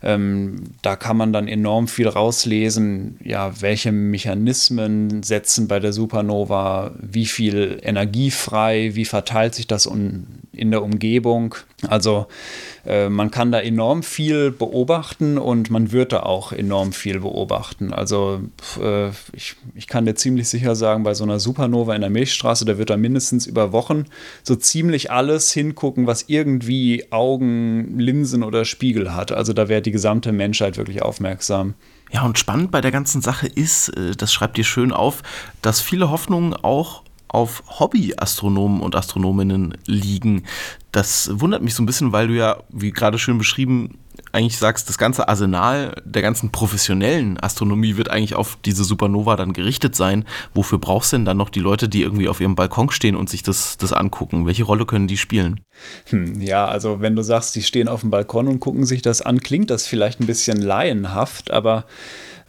Ähm, 0.03 0.63
da 0.81 0.95
kann 0.95 1.17
man 1.17 1.31
dann 1.31 1.47
enorm 1.47 1.87
viel 1.87 2.07
rauslesen, 2.07 3.19
ja, 3.23 3.61
welche 3.61 3.91
Mechanismen 3.91 5.21
setzen 5.21 5.67
bei 5.67 5.79
der 5.79 5.93
Supernova, 5.93 6.91
wie 6.99 7.27
viel 7.27 7.79
Energie 7.83 8.31
frei, 8.31 8.91
wie 8.95 9.05
verteilt 9.05 9.53
sich 9.55 9.67
das 9.67 9.85
in 9.85 10.71
der 10.71 10.83
Umgebung. 10.83 11.55
Also 11.87 12.27
äh, 12.85 13.09
man 13.09 13.31
kann 13.31 13.51
da 13.51 13.59
enorm 13.59 14.03
viel 14.03 14.51
beobachten 14.51 15.37
und 15.37 15.69
man 15.69 15.91
wird 15.91 16.11
da 16.11 16.21
auch 16.21 16.51
enorm 16.51 16.93
viel 16.93 17.19
beobachten. 17.19 17.93
Also 17.93 18.41
äh, 18.81 19.09
ich, 19.33 19.55
ich 19.75 19.87
kann 19.87 20.05
dir 20.05 20.15
ziemlich 20.15 20.49
sicher 20.49 20.75
sagen, 20.75 21.03
bei 21.03 21.13
so 21.13 21.23
einer 21.23 21.39
Supernova 21.39 21.95
in 21.95 22.01
der 22.01 22.09
Milchstraße, 22.09 22.65
da 22.65 22.77
wird 22.77 22.89
da 22.89 22.97
mindestens 22.97 23.45
über 23.45 23.71
Wochen 23.71 24.05
so 24.43 24.55
ziemlich 24.55 25.11
alles 25.11 25.51
hingucken, 25.51 26.07
was 26.07 26.25
irgendwie 26.27 27.05
Augen, 27.11 27.99
Linsen 27.99 28.43
oder 28.43 28.65
Spiegel 28.65 29.13
hat. 29.13 29.31
Also 29.31 29.53
da 29.53 29.69
wäre 29.69 29.81
die 29.81 29.91
gesamte 29.91 30.31
Menschheit 30.31 30.77
wirklich 30.77 31.01
aufmerksam. 31.01 31.75
Ja, 32.11 32.23
und 32.23 32.37
spannend 32.37 32.71
bei 32.71 32.81
der 32.81 32.91
ganzen 32.91 33.21
Sache 33.21 33.47
ist, 33.47 33.89
äh, 33.89 34.15
das 34.17 34.33
schreibt 34.33 34.57
ihr 34.57 34.63
schön 34.63 34.91
auf, 34.91 35.23
dass 35.61 35.81
viele 35.81 36.09
Hoffnungen 36.09 36.53
auch 36.53 37.03
auf 37.31 37.63
Hobby-Astronomen 37.79 38.81
und 38.81 38.95
Astronominnen 38.95 39.77
liegen. 39.85 40.43
Das 40.91 41.29
wundert 41.33 41.61
mich 41.61 41.73
so 41.73 41.81
ein 41.81 41.85
bisschen, 41.85 42.11
weil 42.11 42.27
du 42.27 42.35
ja, 42.35 42.57
wie 42.69 42.91
gerade 42.91 43.17
schön 43.17 43.37
beschrieben, 43.37 43.97
eigentlich 44.33 44.57
sagst, 44.57 44.89
das 44.89 44.97
ganze 44.97 45.27
Arsenal 45.27 45.95
der 46.05 46.21
ganzen 46.21 46.51
professionellen 46.51 47.39
Astronomie 47.39 47.97
wird 47.97 48.09
eigentlich 48.09 48.35
auf 48.35 48.57
diese 48.63 48.83
Supernova 48.83 49.35
dann 49.35 49.53
gerichtet 49.53 49.95
sein. 49.95 50.25
Wofür 50.53 50.79
brauchst 50.79 51.11
du 51.11 51.17
denn 51.17 51.25
dann 51.25 51.37
noch 51.37 51.49
die 51.49 51.59
Leute, 51.59 51.89
die 51.89 52.01
irgendwie 52.01 52.29
auf 52.29 52.39
ihrem 52.39 52.55
Balkon 52.55 52.91
stehen 52.91 53.15
und 53.15 53.29
sich 53.29 53.43
das, 53.43 53.77
das 53.77 53.93
angucken? 53.93 54.45
Welche 54.45 54.63
Rolle 54.63 54.85
können 54.85 55.07
die 55.07 55.17
spielen? 55.17 55.61
Hm, 56.09 56.41
ja, 56.41 56.65
also 56.65 57.01
wenn 57.01 57.15
du 57.15 57.23
sagst, 57.23 57.55
die 57.55 57.63
stehen 57.63 57.87
auf 57.87 58.01
dem 58.01 58.09
Balkon 58.09 58.47
und 58.47 58.59
gucken 58.59 58.85
sich 58.85 59.01
das 59.01 59.21
an, 59.21 59.39
klingt 59.39 59.69
das 59.69 59.87
vielleicht 59.87 60.19
ein 60.19 60.27
bisschen 60.27 60.61
laienhaft, 60.61 61.51
aber 61.51 61.85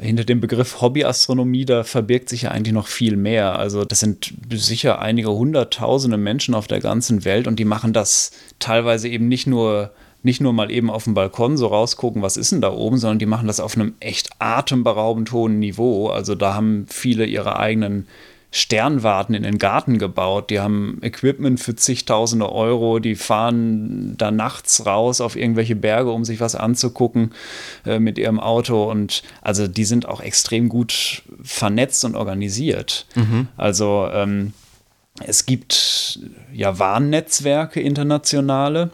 hinter 0.02 0.24
dem 0.24 0.40
Begriff 0.40 0.80
Hobbyastronomie, 0.80 1.64
da 1.64 1.84
verbirgt 1.84 2.28
sich 2.28 2.42
ja 2.42 2.50
eigentlich 2.50 2.74
noch 2.74 2.88
viel 2.88 3.16
mehr. 3.16 3.58
Also 3.58 3.84
das 3.84 4.00
sind 4.00 4.34
sicher 4.52 5.00
einige 5.00 5.30
hunderttausende 5.30 6.16
Menschen 6.16 6.54
auf 6.54 6.66
der 6.66 6.80
ganzen 6.80 7.24
Welt 7.24 7.46
und 7.46 7.58
die 7.58 7.64
machen 7.64 7.92
das 7.92 8.32
teilweise 8.58 9.08
eben 9.08 9.28
nicht 9.28 9.46
nur 9.46 9.92
nicht 10.24 10.40
nur 10.40 10.52
mal 10.52 10.70
eben 10.70 10.88
auf 10.88 11.04
dem 11.04 11.14
Balkon 11.14 11.56
so 11.56 11.66
rausgucken, 11.66 12.22
was 12.22 12.36
ist 12.36 12.52
denn 12.52 12.60
da 12.60 12.72
oben, 12.72 12.96
sondern 12.96 13.18
die 13.18 13.26
machen 13.26 13.48
das 13.48 13.58
auf 13.58 13.74
einem 13.74 13.94
echt 13.98 14.30
atemberaubend 14.38 15.32
hohen 15.32 15.58
Niveau. 15.58 16.10
Also 16.10 16.36
da 16.36 16.54
haben 16.54 16.86
viele 16.88 17.26
ihre 17.26 17.58
eigenen 17.58 18.06
Sternwarten 18.54 19.32
in 19.32 19.44
den 19.44 19.56
Garten 19.56 19.98
gebaut. 19.98 20.50
Die 20.50 20.60
haben 20.60 20.98
Equipment 21.00 21.58
für 21.58 21.74
zigtausende 21.74 22.52
Euro. 22.52 22.98
Die 22.98 23.16
fahren 23.16 24.14
da 24.18 24.30
nachts 24.30 24.84
raus 24.84 25.22
auf 25.22 25.36
irgendwelche 25.36 25.74
Berge, 25.74 26.12
um 26.12 26.26
sich 26.26 26.38
was 26.38 26.54
anzugucken 26.54 27.32
äh, 27.86 27.98
mit 27.98 28.18
ihrem 28.18 28.38
Auto. 28.38 28.90
Und 28.90 29.22
also 29.40 29.66
die 29.66 29.86
sind 29.86 30.06
auch 30.06 30.20
extrem 30.20 30.68
gut 30.68 31.22
vernetzt 31.42 32.04
und 32.04 32.14
organisiert. 32.14 33.06
Mhm. 33.14 33.48
Also 33.56 34.08
ähm, 34.12 34.52
es 35.24 35.46
gibt 35.46 36.20
ja 36.52 36.78
Warnnetzwerke 36.78 37.80
internationale 37.80 38.90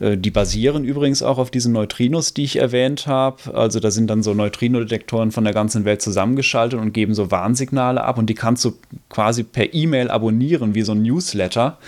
die 0.00 0.30
basieren 0.30 0.84
übrigens 0.84 1.22
auch 1.22 1.38
auf 1.38 1.50
diesen 1.50 1.72
Neutrinos, 1.72 2.34
die 2.34 2.44
ich 2.44 2.56
erwähnt 2.56 3.06
habe. 3.06 3.54
Also 3.54 3.80
da 3.80 3.90
sind 3.90 4.08
dann 4.08 4.22
so 4.22 4.34
Neutrino-Detektoren 4.34 5.30
von 5.32 5.44
der 5.44 5.52
ganzen 5.52 5.84
Welt 5.84 6.02
zusammengeschaltet 6.02 6.78
und 6.78 6.92
geben 6.92 7.14
so 7.14 7.30
Warnsignale 7.30 8.02
ab 8.02 8.18
und 8.18 8.26
die 8.26 8.34
kannst 8.34 8.64
du 8.64 8.72
quasi 9.08 9.42
per 9.42 9.74
E-Mail 9.74 10.10
abonnieren, 10.10 10.74
wie 10.74 10.82
so 10.82 10.92
ein 10.92 11.02
Newsletter. 11.02 11.78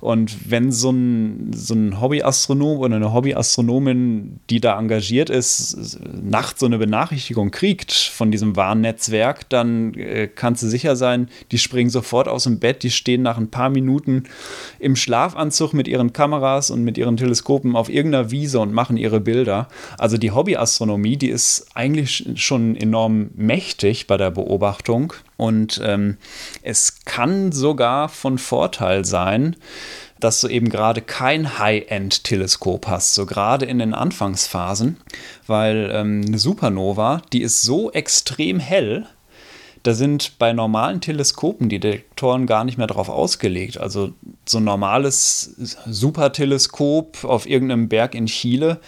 Und 0.00 0.50
wenn 0.50 0.72
so 0.72 0.90
ein, 0.90 1.52
so 1.54 1.74
ein 1.74 2.00
Hobbyastronom 2.00 2.78
oder 2.78 2.96
eine 2.96 3.12
Hobbyastronomin, 3.12 4.40
die 4.50 4.60
da 4.60 4.78
engagiert 4.78 5.30
ist, 5.30 5.98
nachts 6.22 6.60
so 6.60 6.66
eine 6.66 6.78
Benachrichtigung 6.78 7.50
kriegt 7.50 7.92
von 7.92 8.30
diesem 8.30 8.56
Warnnetzwerk, 8.56 9.48
dann 9.48 9.94
äh, 9.94 10.28
kannst 10.28 10.62
du 10.62 10.66
sicher 10.66 10.96
sein, 10.96 11.28
die 11.52 11.58
springen 11.58 11.90
sofort 11.90 12.28
aus 12.28 12.44
dem 12.44 12.58
Bett, 12.58 12.82
die 12.82 12.90
stehen 12.90 13.22
nach 13.22 13.38
ein 13.38 13.48
paar 13.48 13.70
Minuten 13.70 14.24
im 14.78 14.96
Schlafanzug 14.96 15.72
mit 15.72 15.88
ihren 15.88 16.12
Kameras 16.12 16.70
und 16.70 16.84
mit 16.84 16.98
ihren 16.98 17.16
Teleskopen 17.16 17.33
auf 17.42 17.88
irgendeiner 17.88 18.30
Wiese 18.30 18.60
und 18.60 18.72
machen 18.72 18.96
ihre 18.96 19.20
Bilder. 19.20 19.68
Also 19.98 20.18
die 20.18 20.30
Hobbyastronomie, 20.30 21.16
die 21.16 21.30
ist 21.30 21.66
eigentlich 21.74 22.30
schon 22.36 22.76
enorm 22.76 23.30
mächtig 23.34 24.06
bei 24.06 24.16
der 24.16 24.30
Beobachtung. 24.30 25.12
Und 25.36 25.80
ähm, 25.84 26.18
es 26.62 27.04
kann 27.04 27.50
sogar 27.50 28.08
von 28.08 28.38
Vorteil 28.38 29.04
sein, 29.04 29.56
dass 30.20 30.40
du 30.40 30.48
eben 30.48 30.68
gerade 30.68 31.02
kein 31.02 31.58
High-End-Teleskop 31.58 32.86
hast, 32.86 33.14
so 33.14 33.26
gerade 33.26 33.66
in 33.66 33.78
den 33.78 33.92
Anfangsphasen, 33.92 34.96
weil 35.46 35.90
ähm, 35.92 36.22
eine 36.26 36.38
Supernova, 36.38 37.22
die 37.32 37.42
ist 37.42 37.62
so 37.62 37.90
extrem 37.92 38.58
hell, 38.58 39.06
da 39.84 39.92
sind 39.92 40.38
bei 40.38 40.54
normalen 40.54 41.02
Teleskopen 41.02 41.68
die 41.68 41.78
Detektoren 41.78 42.46
gar 42.46 42.64
nicht 42.64 42.78
mehr 42.78 42.86
drauf 42.86 43.10
ausgelegt. 43.10 43.78
Also 43.78 44.12
so 44.46 44.58
ein 44.58 44.64
normales 44.64 45.76
Superteleskop 45.86 47.22
auf 47.24 47.46
irgendeinem 47.46 47.88
Berg 47.88 48.14
in 48.14 48.24
Chile, 48.26 48.80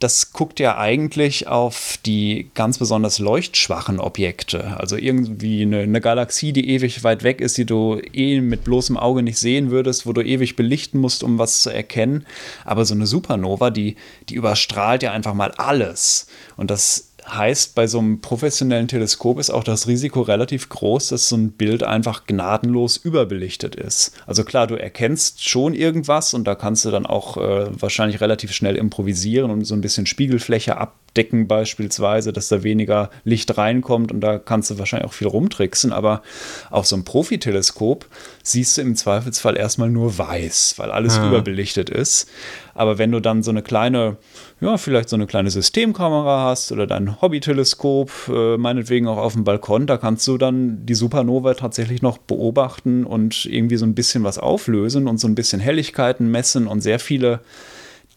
das 0.00 0.32
guckt 0.32 0.58
ja 0.58 0.78
eigentlich 0.78 1.46
auf 1.46 1.98
die 2.04 2.50
ganz 2.54 2.78
besonders 2.78 3.18
leuchtschwachen 3.18 4.00
Objekte. 4.00 4.78
Also 4.78 4.96
irgendwie 4.96 5.62
eine, 5.62 5.80
eine, 5.80 6.00
Galaxie, 6.00 6.52
die 6.52 6.70
ewig 6.70 7.04
weit 7.04 7.22
weg 7.22 7.40
ist, 7.40 7.58
die 7.58 7.66
du 7.66 8.00
eh 8.12 8.40
mit 8.40 8.64
bloßem 8.64 8.96
Auge 8.96 9.22
nicht 9.22 9.38
sehen 9.38 9.70
würdest, 9.70 10.06
wo 10.06 10.14
du 10.14 10.22
ewig 10.22 10.56
belichten 10.56 10.98
musst, 10.98 11.22
um 11.22 11.38
was 11.38 11.62
zu 11.62 11.70
erkennen. 11.70 12.24
Aber 12.64 12.86
so 12.86 12.94
eine 12.94 13.06
Supernova, 13.06 13.70
die, 13.70 13.96
die 14.30 14.34
überstrahlt 14.34 15.02
ja 15.02 15.12
einfach 15.12 15.34
mal 15.34 15.52
alles. 15.52 16.28
Und 16.56 16.70
das 16.70 17.09
heißt, 17.26 17.74
bei 17.74 17.86
so 17.86 17.98
einem 17.98 18.20
professionellen 18.20 18.88
Teleskop 18.88 19.38
ist 19.38 19.50
auch 19.50 19.64
das 19.64 19.86
Risiko 19.86 20.22
relativ 20.22 20.68
groß, 20.68 21.08
dass 21.08 21.28
so 21.28 21.36
ein 21.36 21.52
Bild 21.52 21.82
einfach 21.82 22.26
gnadenlos 22.26 22.96
überbelichtet 22.96 23.74
ist. 23.74 24.12
Also 24.26 24.44
klar, 24.44 24.66
du 24.66 24.74
erkennst 24.76 25.48
schon 25.48 25.74
irgendwas 25.74 26.34
und 26.34 26.44
da 26.44 26.54
kannst 26.54 26.84
du 26.84 26.90
dann 26.90 27.06
auch 27.06 27.36
äh, 27.36 27.68
wahrscheinlich 27.80 28.20
relativ 28.20 28.52
schnell 28.52 28.76
improvisieren 28.76 29.50
und 29.50 29.64
so 29.64 29.74
ein 29.74 29.80
bisschen 29.80 30.06
Spiegelfläche 30.06 30.76
abdecken 31.10 31.48
beispielsweise, 31.48 32.32
dass 32.32 32.48
da 32.48 32.62
weniger 32.62 33.10
Licht 33.24 33.56
reinkommt 33.58 34.12
und 34.12 34.20
da 34.20 34.38
kannst 34.38 34.70
du 34.70 34.78
wahrscheinlich 34.78 35.08
auch 35.08 35.12
viel 35.12 35.26
rumtricksen. 35.26 35.92
Aber 35.92 36.22
auf 36.70 36.86
so 36.86 36.94
einem 36.94 37.04
Profiteleskop 37.04 38.06
siehst 38.42 38.78
du 38.78 38.82
im 38.82 38.94
Zweifelsfall 38.94 39.56
erstmal 39.56 39.90
nur 39.90 40.18
weiß, 40.18 40.74
weil 40.76 40.90
alles 40.90 41.16
ja. 41.16 41.26
überbelichtet 41.26 41.90
ist. 41.90 42.28
Aber 42.74 42.98
wenn 42.98 43.10
du 43.10 43.20
dann 43.20 43.42
so 43.42 43.50
eine 43.50 43.62
kleine, 43.62 44.16
ja, 44.60 44.76
vielleicht 44.76 45.08
so 45.08 45.16
eine 45.16 45.26
kleine 45.26 45.50
Systemkamera 45.50 46.44
hast 46.48 46.70
oder 46.70 46.86
dein 46.86 47.20
Hobbyteleskop, 47.20 48.10
äh, 48.28 48.56
meinetwegen 48.56 49.08
auch 49.08 49.18
auf 49.18 49.32
dem 49.32 49.44
Balkon, 49.44 49.86
da 49.86 49.96
kannst 49.96 50.26
du 50.28 50.38
dann 50.38 50.86
die 50.86 50.94
Supernova 50.94 51.54
tatsächlich 51.54 52.02
noch 52.02 52.18
beobachten 52.18 53.04
und 53.04 53.46
irgendwie 53.46 53.76
so 53.76 53.84
ein 53.84 53.94
bisschen 53.94 54.22
was 54.22 54.38
auflösen 54.38 55.08
und 55.08 55.18
so 55.18 55.26
ein 55.26 55.34
bisschen 55.34 55.60
Helligkeiten 55.60 56.30
messen 56.30 56.68
und 56.68 56.80
sehr 56.80 57.00
viele 57.00 57.40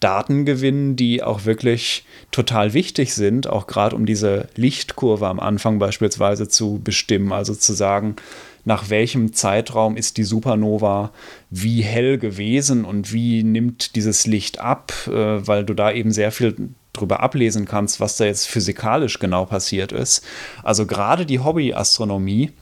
Daten 0.00 0.44
gewinnen, 0.44 0.96
die 0.96 1.22
auch 1.22 1.44
wirklich 1.44 2.04
total 2.30 2.74
wichtig 2.74 3.14
sind, 3.14 3.46
auch 3.46 3.66
gerade 3.66 3.96
um 3.96 4.06
diese 4.06 4.48
Lichtkurve 4.54 5.26
am 5.26 5.40
Anfang 5.40 5.78
beispielsweise 5.78 6.48
zu 6.48 6.80
bestimmen, 6.82 7.32
also 7.32 7.54
zu 7.54 7.72
sagen, 7.72 8.16
nach 8.64 8.90
welchem 8.90 9.32
Zeitraum 9.32 9.96
ist 9.96 10.16
die 10.16 10.24
Supernova 10.24 11.12
wie 11.50 11.82
hell 11.82 12.18
gewesen 12.18 12.84
und 12.84 13.12
wie 13.12 13.42
nimmt 13.42 13.94
dieses 13.94 14.26
Licht 14.26 14.60
ab, 14.60 14.92
äh, 15.06 15.46
weil 15.46 15.64
du 15.64 15.74
da 15.74 15.92
eben 15.92 16.12
sehr 16.12 16.32
viel 16.32 16.70
drüber 16.92 17.20
ablesen 17.20 17.66
kannst, 17.66 18.00
was 18.00 18.16
da 18.16 18.24
jetzt 18.24 18.46
physikalisch 18.46 19.18
genau 19.18 19.44
passiert 19.44 19.92
ist. 19.92 20.24
Also 20.62 20.86
gerade 20.86 21.26
die 21.26 21.40
Hobbyastronomie, 21.40 22.52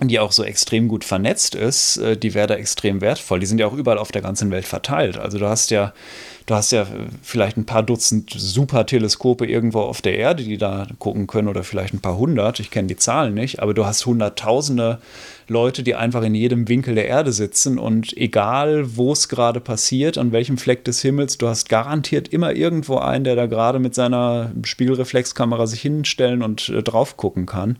die 0.00 0.18
auch 0.18 0.32
so 0.32 0.44
extrem 0.44 0.88
gut 0.88 1.04
vernetzt 1.04 1.54
ist, 1.54 1.96
äh, 1.98 2.16
die 2.16 2.34
wäre 2.34 2.46
da 2.46 2.54
extrem 2.54 3.00
wertvoll. 3.00 3.40
Die 3.40 3.46
sind 3.46 3.58
ja 3.58 3.66
auch 3.66 3.74
überall 3.74 3.98
auf 3.98 4.12
der 4.12 4.22
ganzen 4.22 4.50
Welt 4.50 4.64
verteilt. 4.64 5.18
Also 5.18 5.38
du 5.38 5.46
hast 5.46 5.70
ja 5.70 5.92
Du 6.50 6.56
hast 6.56 6.72
ja 6.72 6.84
vielleicht 7.22 7.56
ein 7.58 7.64
paar 7.64 7.84
Dutzend 7.84 8.32
super 8.36 8.84
Teleskope 8.84 9.46
irgendwo 9.46 9.82
auf 9.82 10.02
der 10.02 10.16
Erde, 10.18 10.42
die 10.42 10.58
da 10.58 10.88
gucken 10.98 11.28
können, 11.28 11.46
oder 11.46 11.62
vielleicht 11.62 11.94
ein 11.94 12.00
paar 12.00 12.18
hundert. 12.18 12.58
Ich 12.58 12.72
kenne 12.72 12.88
die 12.88 12.96
Zahlen 12.96 13.34
nicht, 13.34 13.60
aber 13.60 13.72
du 13.72 13.86
hast 13.86 14.04
hunderttausende 14.04 14.98
Leute, 15.46 15.84
die 15.84 15.94
einfach 15.94 16.24
in 16.24 16.34
jedem 16.34 16.66
Winkel 16.66 16.96
der 16.96 17.06
Erde 17.06 17.30
sitzen 17.30 17.78
und 17.78 18.16
egal, 18.16 18.96
wo 18.96 19.12
es 19.12 19.28
gerade 19.28 19.60
passiert, 19.60 20.18
an 20.18 20.32
welchem 20.32 20.58
Fleck 20.58 20.84
des 20.84 21.00
Himmels, 21.02 21.38
du 21.38 21.46
hast 21.46 21.68
garantiert 21.68 22.26
immer 22.26 22.52
irgendwo 22.52 22.96
einen, 22.96 23.22
der 23.22 23.36
da 23.36 23.46
gerade 23.46 23.78
mit 23.78 23.94
seiner 23.94 24.50
Spiegelreflexkamera 24.64 25.68
sich 25.68 25.82
hinstellen 25.82 26.42
und 26.42 26.68
äh, 26.70 26.82
drauf 26.82 27.16
gucken 27.16 27.46
kann. 27.46 27.78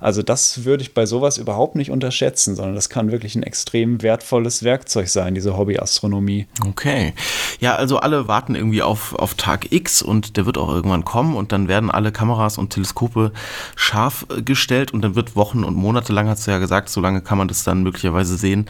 Also 0.00 0.22
das 0.22 0.64
würde 0.64 0.82
ich 0.82 0.94
bei 0.94 1.06
sowas 1.06 1.38
überhaupt 1.38 1.76
nicht 1.76 1.90
unterschätzen, 1.90 2.56
sondern 2.56 2.74
das 2.74 2.88
kann 2.88 3.12
wirklich 3.12 3.34
ein 3.36 3.42
extrem 3.42 4.02
wertvolles 4.02 4.62
Werkzeug 4.62 5.08
sein, 5.08 5.34
diese 5.34 5.56
Hobbyastronomie. 5.56 6.46
Okay. 6.66 7.12
Ja, 7.60 7.76
also 7.76 7.98
alle 7.98 8.26
warten 8.26 8.54
irgendwie 8.54 8.82
auf, 8.82 9.14
auf 9.14 9.34
Tag 9.34 9.70
X 9.70 10.02
und 10.02 10.36
der 10.36 10.46
wird 10.46 10.56
auch 10.58 10.70
irgendwann 10.70 11.04
kommen 11.04 11.36
und 11.36 11.52
dann 11.52 11.68
werden 11.68 11.90
alle 11.90 12.12
Kameras 12.12 12.56
und 12.58 12.70
Teleskope 12.70 13.32
scharf 13.76 14.26
äh, 14.34 14.42
gestellt 14.42 14.92
und 14.92 15.02
dann 15.02 15.14
wird 15.14 15.36
Wochen 15.36 15.64
und 15.64 15.76
Monate 15.76 16.12
lang, 16.12 16.28
hast 16.28 16.46
du 16.46 16.50
ja 16.50 16.58
gesagt, 16.58 16.88
so 16.88 17.00
lange 17.00 17.20
kann 17.20 17.38
man 17.38 17.48
das 17.48 17.64
dann 17.64 17.82
möglicherweise 17.82 18.36
sehen, 18.36 18.66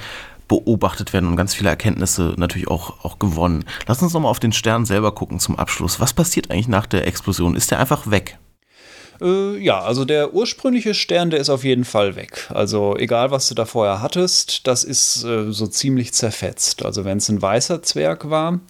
beobachtet 0.49 1.13
werden 1.13 1.29
und 1.29 1.37
ganz 1.37 1.55
viele 1.55 1.71
Erkenntnisse 1.71 2.35
natürlich 2.37 2.67
auch, 2.67 3.05
auch 3.05 3.21
gewonnen. 3.21 3.65
Lass 3.87 4.03
uns 4.03 4.13
nochmal 4.13 4.33
auf 4.33 4.41
den 4.41 4.53
Stern 4.53 4.85
selber 4.85 5.15
gucken 5.15 5.39
zum 5.39 5.57
Abschluss. 5.57 6.01
Was 6.01 6.13
passiert 6.13 6.51
eigentlich 6.51 6.67
nach 6.67 6.87
der 6.87 7.07
Explosion? 7.07 7.55
Ist 7.55 7.71
der 7.71 7.79
einfach 7.79 8.11
weg? 8.11 8.37
Äh, 9.21 9.59
ja, 9.59 9.81
also 9.81 10.05
der 10.05 10.35
ursprüngliche 10.35 10.95
Stern, 10.95 11.31
der 11.31 11.41
ist 11.41 11.51
auf 11.51 11.65
jeden 11.65 11.85
Fall 11.85 12.17
weg. 12.17 12.49
Also 12.51 12.97
egal, 12.97 13.31
was 13.31 13.49
du 13.49 13.55
da 13.55 13.65
vorher 13.65 14.01
hattest, 14.01 14.67
das 14.67 14.85
ist 14.85 15.25
äh, 15.25 15.53
so 15.53 15.67
ziemlich 15.67 16.13
zerfetzt. 16.13 16.85
Also 16.85 17.05
wenn 17.05 17.19
es 17.19 17.29
ein 17.29 17.43
weißer 17.43 17.83
Zwerg 17.83 18.31
war, 18.31 18.61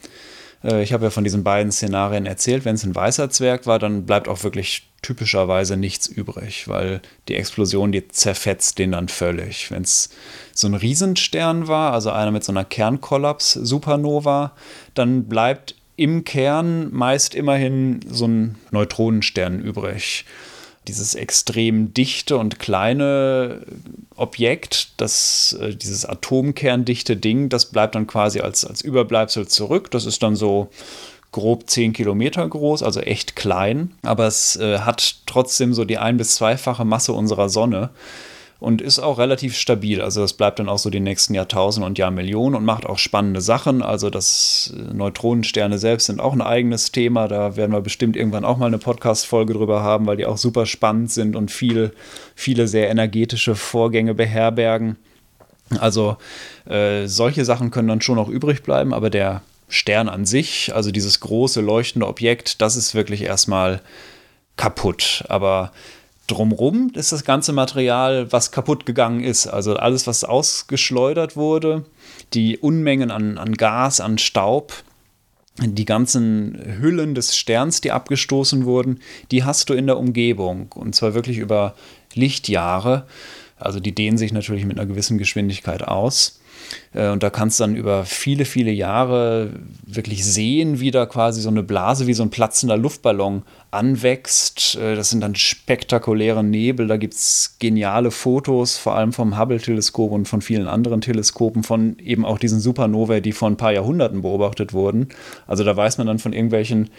äh, 0.65 0.83
ich 0.83 0.93
habe 0.93 1.05
ja 1.05 1.11
von 1.11 1.25
diesen 1.25 1.45
beiden 1.45 1.73
Szenarien 1.73 2.27
erzählt, 2.27 2.65
wenn 2.65 2.75
es 2.75 2.85
ein 2.85 2.95
weißer 2.95 3.31
Zwerg 3.31 3.67
war, 3.67 3.79
dann 3.79 4.07
bleibt 4.07 4.29
auch 4.29 4.43
wirklich 4.43 4.89
typischerweise 5.03 5.77
nichts 5.77 6.07
übrig, 6.07 6.69
weil 6.69 7.01
die 7.29 7.37
Explosion, 7.37 7.91
die 7.91 8.07
zerfetzt 8.09 8.79
den 8.79 8.93
dann 8.93 9.09
völlig. 9.09 9.71
Wenn 9.71 9.83
es 9.83 10.11
so 10.53 10.67
ein 10.67 10.75
Riesenstern 10.75 11.69
war, 11.69 11.93
also 11.93 12.11
einer 12.11 12.33
mit 12.33 12.45
so 12.45 12.53
einer 12.53 12.65
Kernkollaps-Supernova, 12.65 14.53
dann 14.95 15.25
bleibt 15.25 15.75
im 16.01 16.25
Kern 16.25 16.89
meist 16.95 17.35
immerhin 17.35 18.01
so 18.11 18.27
ein 18.27 18.55
Neutronenstern 18.71 19.61
übrig. 19.61 20.25
Dieses 20.89 21.15
extrem 21.15 21.93
dichte 21.93 22.39
und 22.39 22.59
kleine 22.59 23.61
Objekt, 24.17 24.93
das, 24.97 25.55
äh, 25.61 25.75
dieses 25.77 26.07
atomkerndichte 26.07 27.19
Ding, 27.19 27.51
das 27.51 27.67
bleibt 27.67 27.95
dann 27.95 28.07
quasi 28.07 28.41
als, 28.41 28.65
als 28.65 28.81
Überbleibsel 28.81 29.47
zurück. 29.47 29.91
Das 29.91 30.07
ist 30.07 30.23
dann 30.23 30.37
so 30.37 30.71
grob 31.33 31.69
10 31.69 31.93
Kilometer 31.93 32.49
groß, 32.49 32.83
also 32.83 33.01
echt 33.01 33.37
klein, 33.37 33.93
aber 34.03 34.27
es 34.27 34.57
äh, 34.57 34.79
hat 34.79 35.17
trotzdem 35.27 35.75
so 35.75 35.85
die 35.85 35.99
ein- 35.99 36.17
bis 36.17 36.37
zweifache 36.37 36.87
Masse 36.87 37.13
unserer 37.13 37.51
Sonne. 37.51 37.91
Und 38.61 38.83
ist 38.83 38.99
auch 38.99 39.18
relativ 39.18 39.57
stabil. 39.57 40.03
Also 40.03 40.20
das 40.20 40.35
bleibt 40.35 40.59
dann 40.59 40.68
auch 40.68 40.79
so 40.79 40.90
die 40.90 41.01
nächsten 41.01 41.33
Jahrtausende 41.33 41.87
und 41.87 41.96
Jahrmillionen 41.96 42.55
und 42.55 42.64
macht 42.64 42.85
auch 42.85 42.99
spannende 42.99 43.40
Sachen. 43.40 43.83
Also 43.83 44.11
das 44.11 44.73
äh, 44.77 44.94
Neutronensterne 44.94 45.79
selbst 45.79 46.07
sind 46.07 46.20
auch 46.20 46.35
ein 46.35 46.42
eigenes 46.42 46.92
Thema. 46.92 47.27
Da 47.27 47.57
werden 47.57 47.73
wir 47.73 47.81
bestimmt 47.81 48.16
irgendwann 48.16 48.44
auch 48.44 48.59
mal 48.59 48.66
eine 48.66 48.79
Podcast-Folge 48.79 49.55
drüber 49.55 49.83
haben, 49.83 50.07
weil 50.07 50.18
die 50.18 50.27
auch 50.27 50.37
super 50.37 50.66
spannend 50.66 51.11
sind 51.11 51.37
und 51.37 51.51
viel, 51.51 51.92
viele 52.35 52.68
sehr 52.68 52.90
energetische 52.90 53.57
Vorgänge 53.57 54.14
beherbergen. 54.14 54.96
Also 55.79 56.18
äh, 56.68 57.07
solche 57.07 57.46
Sachen 57.46 57.70
können 57.70 57.88
dann 57.88 58.03
schon 58.03 58.16
noch 58.16 58.29
übrig 58.29 58.62
bleiben, 58.62 58.92
aber 58.92 59.09
der 59.09 59.40
Stern 59.68 60.09
an 60.09 60.27
sich, 60.27 60.75
also 60.75 60.90
dieses 60.90 61.20
große 61.20 61.61
leuchtende 61.62 62.07
Objekt, 62.07 62.61
das 62.61 62.77
ist 62.77 62.94
wirklich 62.94 63.23
erstmal 63.23 63.81
kaputt. 64.57 65.25
Aber 65.29 65.73
drumrum 66.31 66.93
ist 66.95 67.12
das 67.12 67.25
ganze 67.25 67.53
Material, 67.53 68.33
was 68.33 68.53
kaputt 68.53 68.87
gegangen 68.87 69.23
ist. 69.23 69.47
Also 69.47 69.77
alles, 69.77 70.07
was 70.07 70.25
ausgeschleudert 70.25 71.37
wurde, 71.37 71.85
die 72.35 72.59
Unmengen 72.59 73.11
an, 73.11 73.38
an 73.38 73.55
Gas, 73.55 74.01
an 74.01 74.19
Staub, 74.19 74.73
die 75.59 75.85
ganzen 75.85 76.59
Hüllen 76.81 77.14
des 77.14 77.37
Sterns, 77.37 77.81
die 77.81 77.93
abgestoßen 77.93 78.64
wurden, 78.64 79.01
die 79.31 79.45
hast 79.45 79.69
du 79.69 79.75
in 79.75 79.87
der 79.87 79.99
Umgebung. 79.99 80.73
Und 80.75 80.95
zwar 80.95 81.14
wirklich 81.14 81.38
über 81.38 81.75
Lichtjahre. 82.14 83.07
Also 83.59 83.81
die 83.81 83.95
dehnen 83.95 84.16
sich 84.16 84.33
natürlich 84.33 84.64
mit 84.64 84.79
einer 84.79 84.88
gewissen 84.88 85.19
Geschwindigkeit 85.19 85.87
aus. 85.87 86.39
Äh, 86.92 87.09
und 87.09 87.22
da 87.22 87.30
kannst 87.30 87.61
du 87.61 87.64
dann 87.64 87.76
über 87.76 88.04
viele, 88.04 88.44
viele 88.44 88.70
Jahre 88.70 89.50
wirklich 89.87 90.24
sehen, 90.24 90.80
wie 90.80 90.90
da 90.90 91.06
quasi 91.06 91.40
so 91.40 91.48
eine 91.48 91.62
Blase, 91.62 92.06
wie 92.06 92.14
so 92.14 92.22
ein 92.22 92.30
platzender 92.30 92.76
Luftballon 92.76 93.42
anwächst. 93.70 94.76
Äh, 94.76 94.96
das 94.96 95.11
sind 95.11 95.20
dann 95.20 95.35
spektakuläre 95.35 96.42
Nebel. 96.42 96.87
Da 96.87 96.96
gibt 96.96 97.14
es 97.14 97.56
geniale 97.59 98.11
Fotos, 98.11 98.76
vor 98.76 98.96
allem 98.96 99.12
vom 99.12 99.38
Hubble-Teleskop 99.38 100.12
und 100.12 100.26
von 100.26 100.42
vielen 100.42 100.68
anderen 100.68 101.00
Teleskopen, 101.00 101.62
von 101.62 101.98
eben 101.98 102.24
auch 102.24 102.38
diesen 102.38 102.61
Supernovae, 102.61 103.20
die 103.20 103.33
vor 103.33 103.48
ein 103.48 103.56
paar 103.56 103.72
Jahrhunderten 103.72 104.22
beobachtet 104.22 104.72
wurden. 104.72 105.09
Also 105.46 105.64
da 105.64 105.76
weiß 105.76 105.98
man 105.98 106.06
dann 106.06 106.18
von 106.18 106.33
irgendwelchen 106.33 106.90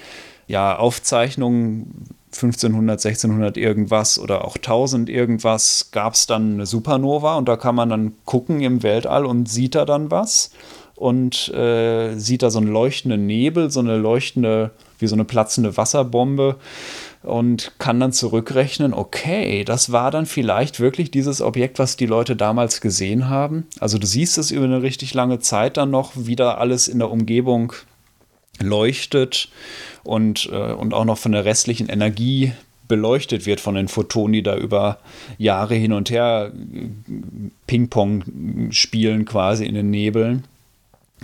ja, 0.51 0.77
Aufzeichnungen 0.77 2.09
1500, 2.33 2.99
1600 3.05 3.57
irgendwas 3.57 4.19
oder 4.19 4.45
auch 4.45 4.57
1000 4.57 5.09
irgendwas 5.09 5.91
gab 5.91 6.13
es 6.13 6.27
dann 6.27 6.53
eine 6.53 6.65
Supernova 6.65 7.35
und 7.35 7.47
da 7.47 7.55
kann 7.55 7.75
man 7.75 7.89
dann 7.89 8.13
gucken 8.25 8.61
im 8.61 8.83
Weltall 8.83 9.25
und 9.25 9.47
sieht 9.47 9.75
da 9.75 9.85
dann 9.85 10.11
was 10.11 10.51
und 10.95 11.47
äh, 11.53 12.15
sieht 12.17 12.43
da 12.43 12.49
so 12.49 12.59
einen 12.59 12.67
leuchtenden 12.67 13.25
Nebel, 13.25 13.71
so 13.71 13.79
eine 13.79 13.97
leuchtende, 13.97 14.71
wie 14.99 15.07
so 15.07 15.15
eine 15.15 15.25
platzende 15.25 15.77
Wasserbombe 15.77 16.57
und 17.23 17.71
kann 17.79 17.99
dann 18.01 18.11
zurückrechnen, 18.11 18.93
okay, 18.93 19.63
das 19.63 19.93
war 19.93 20.11
dann 20.11 20.25
vielleicht 20.25 20.81
wirklich 20.81 21.11
dieses 21.11 21.41
Objekt, 21.41 21.79
was 21.79 21.95
die 21.95 22.07
Leute 22.07 22.35
damals 22.35 22.81
gesehen 22.81 23.29
haben. 23.29 23.67
Also 23.79 23.97
du 23.97 24.05
siehst 24.05 24.37
es 24.37 24.51
über 24.51 24.65
eine 24.65 24.81
richtig 24.81 25.13
lange 25.13 25.39
Zeit 25.39 25.77
dann 25.77 25.91
noch, 25.91 26.11
wie 26.15 26.35
da 26.35 26.55
alles 26.55 26.89
in 26.89 26.99
der 26.99 27.09
Umgebung 27.09 27.73
leuchtet 28.59 29.49
und, 30.03 30.49
äh, 30.51 30.73
und 30.73 30.93
auch 30.93 31.05
noch 31.05 31.17
von 31.17 31.31
der 31.31 31.45
restlichen 31.45 31.89
Energie 31.89 32.53
beleuchtet 32.87 33.45
wird 33.45 33.61
von 33.61 33.75
den 33.75 33.87
Photonen, 33.87 34.33
die 34.33 34.43
da 34.43 34.57
über 34.57 34.99
Jahre 35.37 35.75
hin 35.75 35.93
und 35.93 36.09
her 36.09 36.51
äh, 36.53 36.89
Ping-Pong 37.67 38.71
spielen 38.71 39.25
quasi 39.25 39.65
in 39.65 39.75
den 39.75 39.91
Nebeln. 39.91 40.43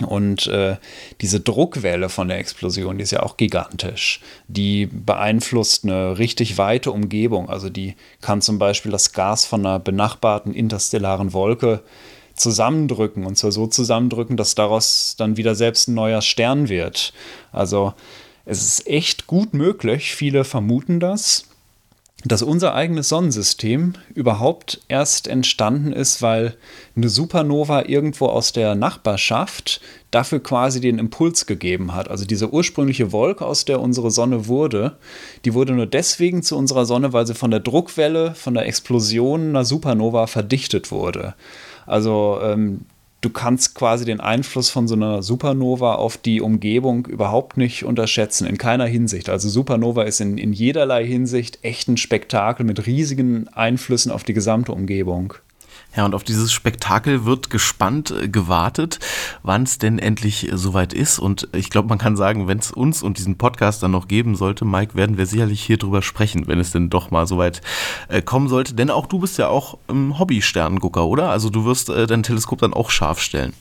Und 0.06 0.46
äh, 0.46 0.76
diese 1.20 1.40
Druckwelle 1.40 2.08
von 2.08 2.28
der 2.28 2.38
Explosion, 2.38 2.98
die 2.98 3.02
ist 3.02 3.10
ja 3.10 3.22
auch 3.22 3.36
gigantisch. 3.36 4.20
Die 4.46 4.86
beeinflusst 4.86 5.84
eine 5.84 6.18
richtig 6.18 6.56
weite 6.56 6.92
Umgebung. 6.92 7.50
Also 7.50 7.68
die 7.68 7.96
kann 8.20 8.40
zum 8.40 8.58
Beispiel 8.58 8.92
das 8.92 9.12
Gas 9.12 9.44
von 9.44 9.66
einer 9.66 9.80
benachbarten 9.80 10.54
interstellaren 10.54 11.32
Wolke 11.32 11.82
zusammendrücken 12.34 13.26
und 13.26 13.36
zwar 13.36 13.52
so 13.52 13.66
zusammendrücken, 13.66 14.36
dass 14.36 14.54
daraus 14.54 15.16
dann 15.18 15.36
wieder 15.36 15.54
selbst 15.54 15.88
ein 15.88 15.94
neuer 15.94 16.22
Stern 16.22 16.68
wird. 16.68 17.12
Also 17.52 17.92
es 18.50 18.62
ist 18.62 18.86
echt 18.86 19.26
gut 19.26 19.52
möglich, 19.52 20.14
viele 20.14 20.42
vermuten 20.42 21.00
das, 21.00 21.44
dass 22.24 22.42
unser 22.42 22.74
eigenes 22.74 23.10
Sonnensystem 23.10 23.92
überhaupt 24.14 24.80
erst 24.88 25.28
entstanden 25.28 25.92
ist, 25.92 26.22
weil 26.22 26.56
eine 26.96 27.10
Supernova 27.10 27.84
irgendwo 27.84 28.26
aus 28.26 28.52
der 28.52 28.74
Nachbarschaft 28.74 29.82
dafür 30.10 30.42
quasi 30.42 30.80
den 30.80 30.98
Impuls 30.98 31.44
gegeben 31.44 31.94
hat. 31.94 32.08
Also 32.08 32.24
diese 32.24 32.50
ursprüngliche 32.50 33.12
Wolke, 33.12 33.44
aus 33.44 33.66
der 33.66 33.80
unsere 33.80 34.10
Sonne 34.10 34.46
wurde, 34.46 34.96
die 35.44 35.52
wurde 35.52 35.74
nur 35.74 35.86
deswegen 35.86 36.42
zu 36.42 36.56
unserer 36.56 36.86
Sonne, 36.86 37.12
weil 37.12 37.26
sie 37.26 37.34
von 37.34 37.50
der 37.50 37.60
Druckwelle, 37.60 38.34
von 38.34 38.54
der 38.54 38.66
Explosion 38.66 39.50
einer 39.50 39.66
Supernova 39.66 40.26
verdichtet 40.26 40.90
wurde. 40.90 41.34
Also 41.86 42.40
ähm, 42.42 42.86
du 43.20 43.30
kannst 43.30 43.74
quasi 43.74 44.04
den 44.04 44.20
Einfluss 44.20 44.70
von 44.70 44.86
so 44.86 44.94
einer 44.94 45.22
Supernova 45.22 45.96
auf 45.96 46.16
die 46.16 46.40
Umgebung 46.40 47.06
überhaupt 47.06 47.56
nicht 47.56 47.84
unterschätzen, 47.84 48.46
in 48.46 48.58
keiner 48.58 48.86
Hinsicht. 48.86 49.28
Also 49.28 49.48
Supernova 49.48 50.04
ist 50.04 50.20
in, 50.20 50.38
in 50.38 50.52
jederlei 50.52 51.04
Hinsicht 51.06 51.58
echt 51.62 51.88
ein 51.88 51.96
Spektakel 51.96 52.64
mit 52.64 52.86
riesigen 52.86 53.48
Einflüssen 53.48 54.12
auf 54.12 54.24
die 54.24 54.34
gesamte 54.34 54.72
Umgebung. 54.72 55.34
Ja, 55.96 56.04
und 56.04 56.14
auf 56.14 56.22
dieses 56.22 56.52
Spektakel 56.52 57.24
wird 57.24 57.50
gespannt 57.50 58.10
äh, 58.10 58.28
gewartet, 58.28 58.98
wann 59.42 59.62
es 59.62 59.78
denn 59.78 59.98
endlich 59.98 60.52
äh, 60.52 60.56
soweit 60.56 60.92
ist. 60.92 61.18
Und 61.18 61.48
ich 61.52 61.70
glaube, 61.70 61.88
man 61.88 61.98
kann 61.98 62.16
sagen, 62.16 62.46
wenn 62.46 62.58
es 62.58 62.70
uns 62.70 63.02
und 63.02 63.18
diesen 63.18 63.38
Podcast 63.38 63.82
dann 63.82 63.92
noch 63.92 64.06
geben 64.06 64.36
sollte, 64.36 64.64
Mike, 64.64 64.94
werden 64.94 65.16
wir 65.16 65.26
sicherlich 65.26 65.62
hier 65.62 65.78
drüber 65.78 66.02
sprechen, 66.02 66.46
wenn 66.46 66.60
es 66.60 66.72
denn 66.72 66.90
doch 66.90 67.10
mal 67.10 67.26
soweit 67.26 67.62
äh, 68.08 68.20
kommen 68.20 68.48
sollte. 68.48 68.74
Denn 68.74 68.90
auch 68.90 69.06
du 69.06 69.18
bist 69.18 69.38
ja 69.38 69.48
auch 69.48 69.78
ähm, 69.88 70.18
Hobby-Sternengucker, 70.18 71.06
oder? 71.06 71.30
Also 71.30 71.48
du 71.48 71.64
wirst 71.64 71.88
äh, 71.88 72.06
dein 72.06 72.22
Teleskop 72.22 72.60
dann 72.60 72.74
auch 72.74 72.90
scharf 72.90 73.20
stellen. 73.20 73.54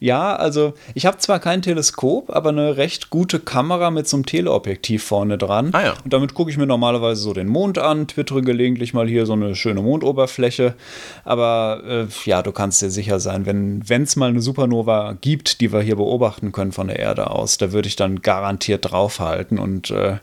Ja, 0.00 0.34
also 0.36 0.74
ich 0.94 1.06
habe 1.06 1.18
zwar 1.18 1.40
kein 1.40 1.62
Teleskop, 1.62 2.30
aber 2.30 2.50
eine 2.50 2.76
recht 2.76 3.10
gute 3.10 3.40
Kamera 3.40 3.90
mit 3.90 4.08
so 4.08 4.16
einem 4.16 4.26
Teleobjektiv 4.26 5.02
vorne 5.02 5.38
dran. 5.38 5.70
Ah 5.72 5.82
ja. 5.82 5.94
Und 6.04 6.12
damit 6.12 6.34
gucke 6.34 6.50
ich 6.50 6.56
mir 6.56 6.66
normalerweise 6.66 7.20
so 7.20 7.32
den 7.32 7.48
Mond 7.48 7.78
an, 7.78 8.06
twittere 8.08 8.42
gelegentlich 8.42 8.94
mal 8.94 9.08
hier 9.08 9.26
so 9.26 9.32
eine 9.32 9.54
schöne 9.54 9.82
Mondoberfläche. 9.82 10.74
Aber 11.24 11.82
äh, 11.86 12.06
ja, 12.24 12.42
du 12.42 12.52
kannst 12.52 12.82
dir 12.82 12.90
sicher 12.90 13.20
sein, 13.20 13.46
wenn 13.46 14.02
es 14.02 14.16
mal 14.16 14.30
eine 14.30 14.40
Supernova 14.40 15.16
gibt, 15.20 15.60
die 15.60 15.72
wir 15.72 15.80
hier 15.80 15.96
beobachten 15.96 16.52
können 16.52 16.72
von 16.72 16.88
der 16.88 16.98
Erde 16.98 17.30
aus, 17.30 17.58
da 17.58 17.72
würde 17.72 17.88
ich 17.88 17.96
dann 17.96 18.22
garantiert 18.22 18.90
draufhalten 18.90 19.58
und 19.58 19.90
äh, 19.90 20.16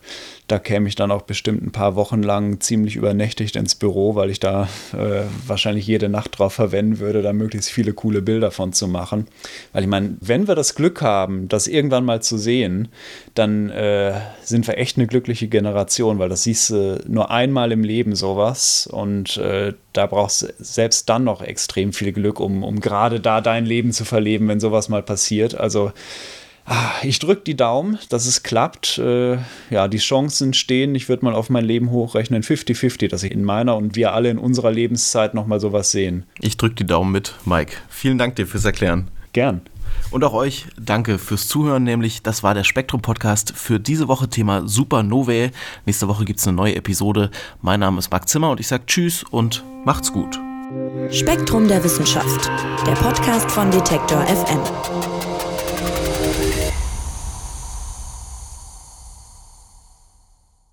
da 0.49 0.57
käme 0.57 0.87
ich 0.87 0.95
dann 0.95 1.11
auch 1.11 1.21
bestimmt 1.21 1.61
ein 1.61 1.71
paar 1.71 1.95
Wochen 1.95 2.23
lang 2.23 2.59
ziemlich 2.59 2.95
übernächtigt 2.95 3.55
ins 3.55 3.75
Büro, 3.75 4.15
weil 4.15 4.31
ich 4.31 4.39
da 4.39 4.67
äh, 4.93 5.21
wahrscheinlich 5.45 5.85
jede 5.85 6.09
Nacht 6.09 6.39
drauf 6.39 6.53
verwenden 6.53 6.97
würde, 6.97 7.21
da 7.21 7.33
möglichst 7.33 7.69
viele 7.69 7.93
coole 7.93 8.23
Bilder 8.23 8.49
von 8.49 8.73
zu 8.73 8.87
machen. 8.87 9.27
Weil 9.73 9.83
ich 9.83 9.89
meine, 9.89 10.17
wenn 10.21 10.47
wir 10.47 10.55
das 10.55 10.73
Glück 10.73 11.03
haben, 11.03 11.47
das 11.49 11.67
irgendwann 11.67 12.03
mal 12.03 12.23
zu 12.23 12.39
sehen, 12.39 12.87
dann 13.35 13.69
äh, 13.69 14.19
sind 14.41 14.65
wir 14.65 14.79
echt 14.79 14.97
eine 14.97 15.05
glückliche 15.05 15.47
Generation, 15.47 16.17
weil 16.17 16.29
das 16.29 16.43
siehst 16.43 16.71
du 16.71 16.99
nur 17.07 17.29
einmal 17.29 17.71
im 17.71 17.83
Leben 17.83 18.15
sowas 18.15 18.87
und 18.91 19.37
äh, 19.37 19.73
da 19.93 20.07
brauchst 20.07 20.41
du 20.41 20.47
selbst 20.57 21.09
dann 21.09 21.25
noch 21.25 21.43
extrem 21.43 21.93
viel 21.93 22.11
Glück, 22.11 22.39
um, 22.39 22.63
um 22.63 22.79
gerade 22.79 23.19
da 23.19 23.41
dein 23.41 23.67
Leben 23.67 23.91
zu 23.91 24.03
verleben, 24.03 24.47
wenn 24.47 24.59
sowas 24.59 24.89
mal 24.89 25.03
passiert. 25.03 25.53
Also 25.53 25.91
ich 27.01 27.19
drücke 27.19 27.41
die 27.41 27.55
Daumen, 27.55 27.97
dass 28.09 28.25
es 28.25 28.43
klappt. 28.43 28.97
Äh, 28.97 29.37
ja, 29.69 29.87
die 29.87 29.97
Chancen 29.97 30.53
stehen, 30.53 30.95
ich 30.95 31.09
würde 31.09 31.25
mal 31.25 31.33
auf 31.33 31.49
mein 31.49 31.65
Leben 31.65 31.91
hochrechnen, 31.91 32.43
50-50, 32.43 33.09
dass 33.09 33.23
ich 33.23 33.31
in 33.31 33.43
meiner 33.43 33.75
und 33.75 33.95
wir 33.95 34.13
alle 34.13 34.29
in 34.29 34.37
unserer 34.37 34.71
Lebenszeit 34.71 35.33
nochmal 35.33 35.59
sowas 35.59 35.91
sehen. 35.91 36.25
Ich 36.39 36.57
drücke 36.57 36.75
die 36.75 36.85
Daumen 36.85 37.11
mit, 37.11 37.35
Mike. 37.45 37.73
Vielen 37.89 38.17
Dank 38.17 38.35
dir 38.35 38.47
fürs 38.47 38.65
Erklären. 38.65 39.09
Gern. 39.33 39.61
Und 40.11 40.23
auch 40.23 40.33
euch 40.33 40.65
danke 40.79 41.17
fürs 41.17 41.47
Zuhören, 41.47 41.83
nämlich 41.83 42.23
das 42.23 42.43
war 42.43 42.53
der 42.53 42.63
Spektrum-Podcast 42.63 43.53
für 43.55 43.79
diese 43.79 44.07
Woche 44.07 44.27
Thema 44.27 44.67
Supernovae. 44.67 45.51
Nächste 45.85 46.07
Woche 46.07 46.25
gibt 46.25 46.39
es 46.39 46.47
eine 46.47 46.55
neue 46.55 46.75
Episode. 46.75 47.31
Mein 47.61 47.79
Name 47.79 47.99
ist 47.99 48.11
Marc 48.11 48.27
Zimmer 48.27 48.51
und 48.51 48.59
ich 48.59 48.67
sage 48.67 48.85
Tschüss 48.85 49.23
und 49.23 49.63
macht's 49.85 50.11
gut. 50.11 50.39
Spektrum 51.11 51.67
der 51.67 51.83
Wissenschaft, 51.83 52.49
der 52.85 52.93
Podcast 52.93 53.49
von 53.51 53.71
Detektor 53.71 54.21
FM. 54.27 55.28